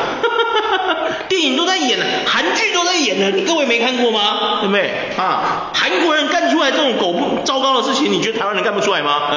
[1.30, 4.58] 电影都在演了，韩剧都在演了，你各位没看过吗？
[4.60, 4.90] 对不对？
[5.16, 9.30] 啊，韩国人干出来这种狗不糟糕的事情，你觉得台湾人干不出来吗？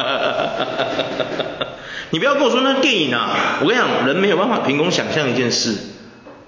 [2.09, 3.59] 你不要跟我说那电影啊！
[3.61, 5.77] 我跟你讲，人没有办法凭空想象一件事，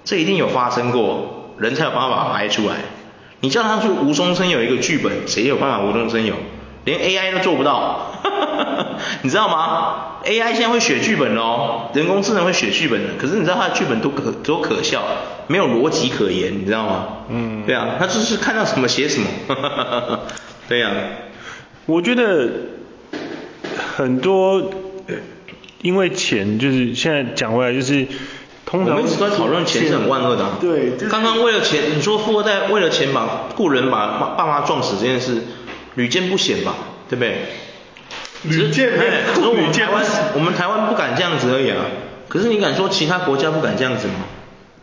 [0.04, 2.74] 这一定有发生过，人才有办法拍出来。
[3.40, 6.34] 你叫他去无中生有一个剧本，谁有办法无中生有？
[6.84, 8.12] 连 AI 都做不到，
[9.22, 15.02] 你知道吗？AI 现在会写剧本哦，人工智能会写剧本的，可是你知道它的剧本多可多可笑，
[15.48, 17.06] 没有逻辑可言，你知道吗？
[17.28, 19.28] 嗯，对啊，他就是看到什么写什么，
[20.68, 20.92] 对啊，
[21.86, 22.48] 我觉得
[23.96, 24.70] 很多。
[25.82, 28.08] 因为钱就是现在讲回来就是，
[28.64, 30.58] 通常我们一直在讨论钱是很万恶的，啊。
[30.60, 35.42] 对，刚刚为了钱，你说富二代为了钱把雇人把爸爸妈撞死这件事，
[35.94, 36.74] 屡见不鲜吧？
[37.08, 37.36] 对不对？
[38.42, 39.12] 屡见不鲜。
[39.48, 41.76] 我们台湾， 我们台湾不敢这样子而已啊。
[42.26, 44.14] 可是你敢说其他国家不敢这样子吗？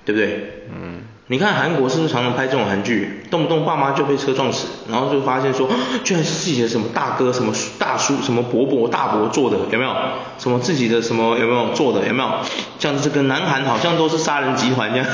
[0.05, 0.63] 对不对？
[0.73, 1.01] 嗯。
[1.27, 5.69] 你看韩国是不是常常拍这种韩剧，动不动爸妈就被车撞死，然后就发现说，
[6.03, 9.95] 居然是自己的什么大哥、什么大叔、什么伯伯、大伯做的，有没有？
[10.37, 12.29] 什么自己的什么有没有做的，有没有？
[12.77, 15.07] 像这个南韩好像都是杀人集团这样，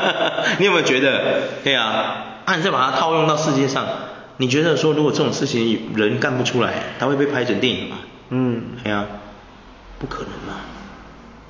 [0.58, 1.42] 你有没有觉得？
[1.62, 3.86] 对啊，那你再把它套用到世界上，
[4.38, 7.98] 你觉得说如果这种事情人干不出来，他会被拍成电影吗？
[8.30, 9.04] 嗯，对啊，
[9.98, 10.60] 不可能嘛，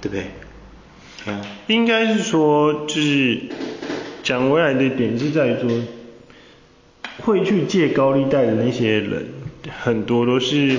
[0.00, 0.32] 对不对？
[1.26, 3.40] 嗯，应该是说就是。
[4.24, 5.68] 讲回来的点是在于说，
[7.24, 9.26] 会去借高利贷的那些人，
[9.82, 10.78] 很多都是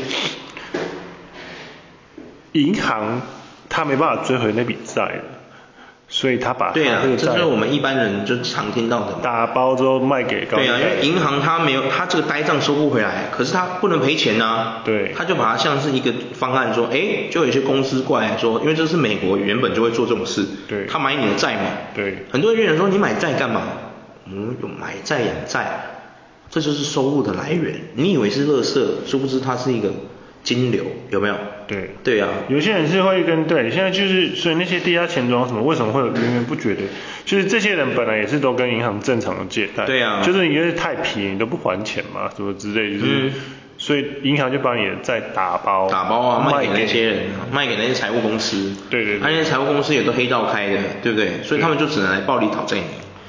[2.53, 3.21] 银行
[3.67, 5.23] 他没办法追回那笔债的，
[6.13, 10.73] 所以他把他对啊，这是我们一般人就常听到的，打包之后卖给高利贷。
[10.73, 14.83] 对啊，因为银行他没有，他这个呆账收不回来，可是他不能赔钱啊。
[14.85, 15.11] 对。
[15.17, 20.45] 他就把它像是一个方案说，哎，就有一些公司过来说，因为这是美国原本就会做这种事。
[20.69, 20.85] 对。
[20.85, 21.61] 他买你的债嘛。
[21.95, 22.25] 对。
[22.31, 23.63] 很多人说你买债干嘛？
[24.27, 25.81] 嗯，有买债养债，
[26.51, 27.73] 这就是收入的来源。
[27.95, 29.89] 你以为是垃圾，殊不知它是一个
[30.43, 31.35] 金流，有没有？
[31.73, 31.89] 对。
[32.03, 32.29] 对啊。
[32.47, 36.81] 有些人是会跟对，现在就是所以那些地下钱庄什么，为什么会有源源不绝的？
[37.25, 39.85] 就是这些人本来也是都跟银行正常的借贷。
[39.85, 40.21] 对啊。
[40.23, 43.33] 就是因为太便宜都不还钱嘛，什么之类，就是，嗯、
[43.77, 45.89] 所以银行就把你的债打包。
[45.89, 47.17] 打包啊，卖给那些人，
[47.51, 48.73] 卖给那些财务公司。
[48.89, 49.21] 对对对。
[49.21, 51.43] 那些财务公司也都黑道开的，对不对？
[51.43, 52.83] 所以他们就只能来暴力讨债你。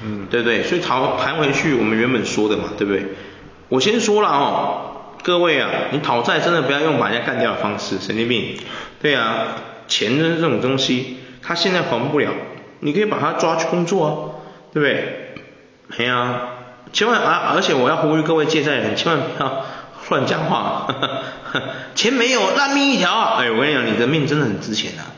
[0.07, 0.61] 嗯，对不对？
[0.61, 3.03] 所以讨谈回去，我们原本说的嘛，对不对？
[3.69, 4.94] 我先说了哦，
[5.25, 8.59] 各位啊，你讨债真的不要用把人家干掉的方式，神经病。
[9.01, 9.55] 对啊，
[9.87, 12.29] 钱的这种东西，他现在还不了，
[12.81, 14.13] 你可以把他抓去工作啊，
[14.71, 15.33] 对不对？
[15.97, 16.43] 没啊，
[16.93, 19.65] 千万啊，而且我要呼吁各位借债人，千万不要
[20.09, 20.93] 乱讲话，
[21.95, 23.37] 钱没有，烂命一条啊！
[23.39, 25.09] 哎，我跟你讲，你的命真的很值钱啊。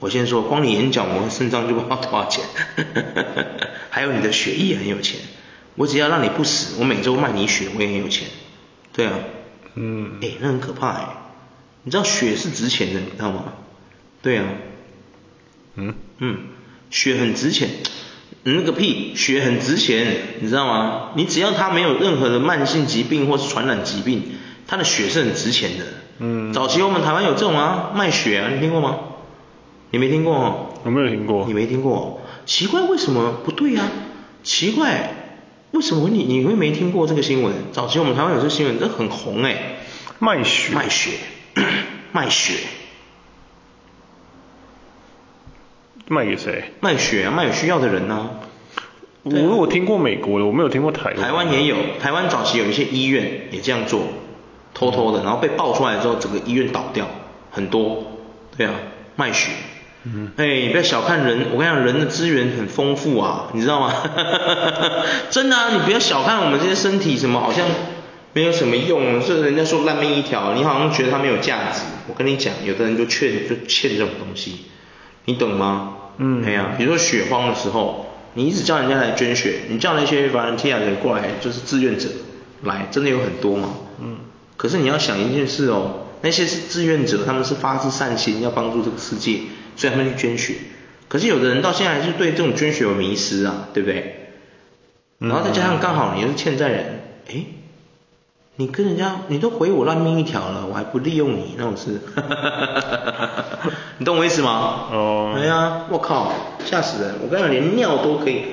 [0.00, 2.44] 我先说，光你眼角膜肾脏就不知道多少钱，
[3.90, 5.20] 还有你的血液很有钱。
[5.76, 8.26] 我只要让你不死，我每周卖你血，我也很有钱。
[8.92, 9.12] 对啊，
[9.74, 11.08] 嗯，哎，那很可怕哎。
[11.84, 13.44] 你知道血是值钱的，你知道吗？
[14.22, 14.44] 对啊，
[15.74, 16.38] 嗯嗯，
[16.90, 17.68] 血很值钱。
[18.44, 21.10] 那个屁，血很值钱，你知道吗？
[21.16, 24.22] 你只要他没有任何的慢性疾病或是传染疾病，
[24.66, 25.84] 他的血是很值钱的。
[26.18, 28.98] 嗯，早期我们台湾有这种啊，卖血啊，你听过吗？
[29.90, 30.66] 你没听过哦？
[30.84, 31.46] 我没有听过。
[31.46, 32.20] 你没听过？
[32.46, 33.84] 奇怪，为什么不对呀？
[34.42, 35.21] 奇怪，
[35.72, 37.52] 为什么你你会没听过这个新闻？
[37.72, 39.78] 早期我们台湾有这个新闻，这很红哎。
[40.18, 40.72] 卖血。
[40.74, 41.10] 卖血。
[42.12, 42.54] 卖血。
[46.08, 46.64] 卖给谁？
[46.80, 48.30] 卖血啊，卖有需要的人呢。
[49.22, 51.16] 我我听过美国的，我没有听过台湾。
[51.16, 54.02] 台湾也有，台湾早期有一些医院也这样做，
[54.74, 57.06] 偷偷的，然后被爆出来之后，整个医院倒掉，
[57.50, 58.04] 很多。
[58.58, 58.74] 对啊。
[59.16, 59.52] 卖血，
[60.04, 60.30] 嗯。
[60.36, 63.92] 哎，你不要小看人，我跟你讲，人的资源很丰富啊，你知道吗？
[65.30, 67.66] 真的啊，你不要小看我们这些身体，什么好像
[68.32, 71.82] 没有什么用，是人家说烂命一条，你好像觉得它没有价值。
[72.08, 74.66] 我跟你讲，有的人就欠就欠这种东西，
[75.26, 75.94] 你懂吗？
[76.18, 76.44] 嗯。
[76.44, 82.08] 哎呀，比如说血荒的时候，你一直叫人家来捐血，你叫那些 volunteer 的人过来，就是志愿者
[82.62, 83.68] 来，真的有很多吗？
[84.00, 84.16] 嗯。
[84.56, 89.40] 可是你要想一件事哦，那些是志愿者，他们是发自善心要帮助这个世界，
[89.76, 90.54] 所以他们去捐血。
[91.08, 94.18] 可是有的人到现在还是对这种捐血有迷失啊，对不对？
[95.18, 97.00] 然后再加上刚好你又是欠债人，
[97.30, 97.44] 哎，
[98.56, 102.00] 你跟人家你都毁我烂命一条了，我还不利用你那种事，
[103.98, 104.88] 你懂我意思吗？
[104.90, 105.34] 哦。
[105.36, 106.32] 对呀，我靠，
[106.64, 107.14] 吓死人！
[107.22, 108.46] 我跟你讲，连尿都可以，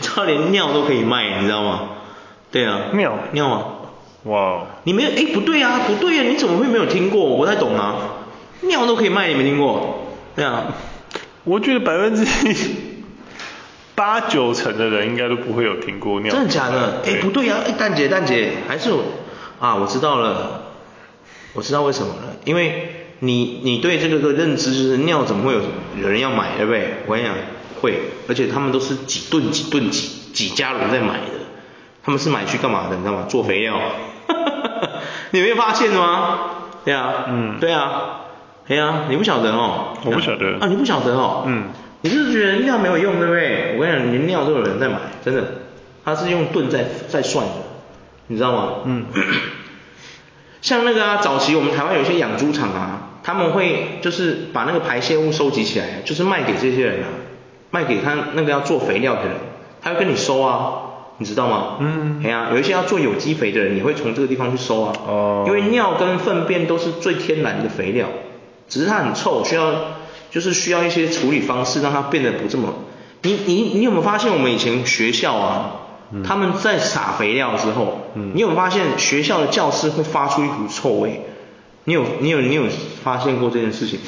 [0.00, 1.88] 知道连尿都可以卖，你知道吗？
[2.50, 2.86] 对啊。
[2.94, 3.18] 尿。
[3.32, 3.64] 尿啊。
[4.24, 7.24] 哇你没有哎，不对啊，不对呀、啊，你怎么会没有听过？
[7.24, 7.96] 我不太懂啊，
[8.62, 10.14] 尿都可以卖，你没听过？
[10.36, 10.74] 对啊，
[11.44, 12.26] 我觉得百分之
[13.94, 16.32] 八九成的人应该都不会有听过尿。
[16.32, 17.02] 真的假的？
[17.04, 19.02] 哎，不对呀、啊，哎，蛋姐蛋姐，还是我
[19.58, 20.62] 啊，我知道了，
[21.52, 25.60] 我知道为什么了，因为你你对这个个认知就是尿怎么会有
[26.02, 26.94] 有人要买，对不对？
[27.06, 27.34] 我跟你讲
[27.82, 31.40] 会，而且他们都是几吨几吨几几家人在买的，
[32.02, 32.96] 他们是买去干嘛的？
[32.96, 33.26] 你知道吗？
[33.28, 33.78] 做肥料。
[35.32, 36.38] 你没有发现吗？
[36.84, 38.19] 对啊，嗯，对啊，
[38.70, 41.64] 对啊，你不晓得哦，我不晓得啊，你不晓得哦，嗯，
[42.02, 43.74] 你是觉得尿没有用，对不对？
[43.76, 44.94] 我跟你讲，连尿都有人在买，
[45.24, 45.42] 真的，
[46.04, 47.52] 他是用吨在在算的，
[48.28, 48.68] 你知道吗？
[48.84, 49.06] 嗯，
[50.62, 57.10] 像那个啊，早期我们台湾有一些养猪场啊，他们会就是把那个排泄物收集起来，就是卖给这些人啊，
[57.72, 59.32] 卖给他那个要做肥料的人，
[59.82, 60.72] 他会跟你收啊。
[61.18, 61.76] 你知道吗？
[61.80, 64.92] 嗯，哎呀、啊，有一些要做有机肥的人，也会从这个地方去收啊。
[65.06, 65.44] 哦。
[65.46, 68.08] 因为尿跟粪便都是最天然的肥料，
[68.70, 69.74] 只是它很臭，需要
[70.30, 72.72] 就是需要一些处理方式让它变得不这么。
[73.22, 75.72] 你你你有没有发现我们以前学校啊，
[76.12, 81.26] 嗯、他们在撒肥料之后，嗯、你有没有发现学校的教室会发出一股臭味？
[81.84, 82.64] 你有你有你有
[83.02, 84.06] 发现过这件事情吗？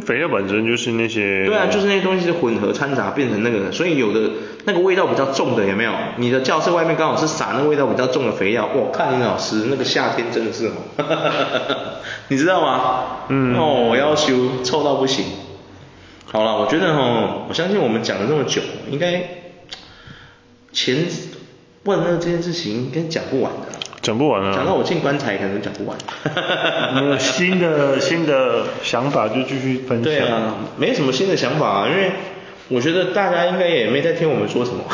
[0.00, 4.30] 肥料本身就是那些，对啊，就是那些东西是混合掺杂变成那个的，所以有的
[4.64, 5.92] 那个味道比较重的有没有？
[6.16, 10.72] 你的教室外面刚好是撒那个味道比较重的肥料，哇，看林老师那个夏天真的是哦，
[12.28, 13.04] 你知道吗？
[13.28, 15.26] 嗯，哦，我要修臭到不行。
[16.24, 19.22] 好了，我觉得哦，我相信我们讲了这么久，应该
[20.72, 21.06] 前
[21.84, 23.81] 问那这件事情应该讲不完的。
[24.02, 24.52] 讲不完啊！
[24.54, 25.96] 讲到我进棺材可能讲不完。
[27.08, 30.02] 有新的 新的想法就继续分享。
[30.02, 32.10] 对啊，没什么新的想法啊，因为
[32.68, 34.84] 我觉得大家应该也没在听我们说什么。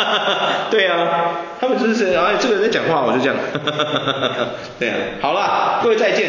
[0.70, 2.14] 对啊，他们就是谁？
[2.14, 3.36] 哎，这个人在讲话，我就这样。
[4.78, 6.28] 对啊，好了，各位再见。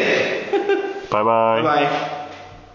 [1.10, 1.62] 拜拜。
[1.62, 2.23] 拜拜。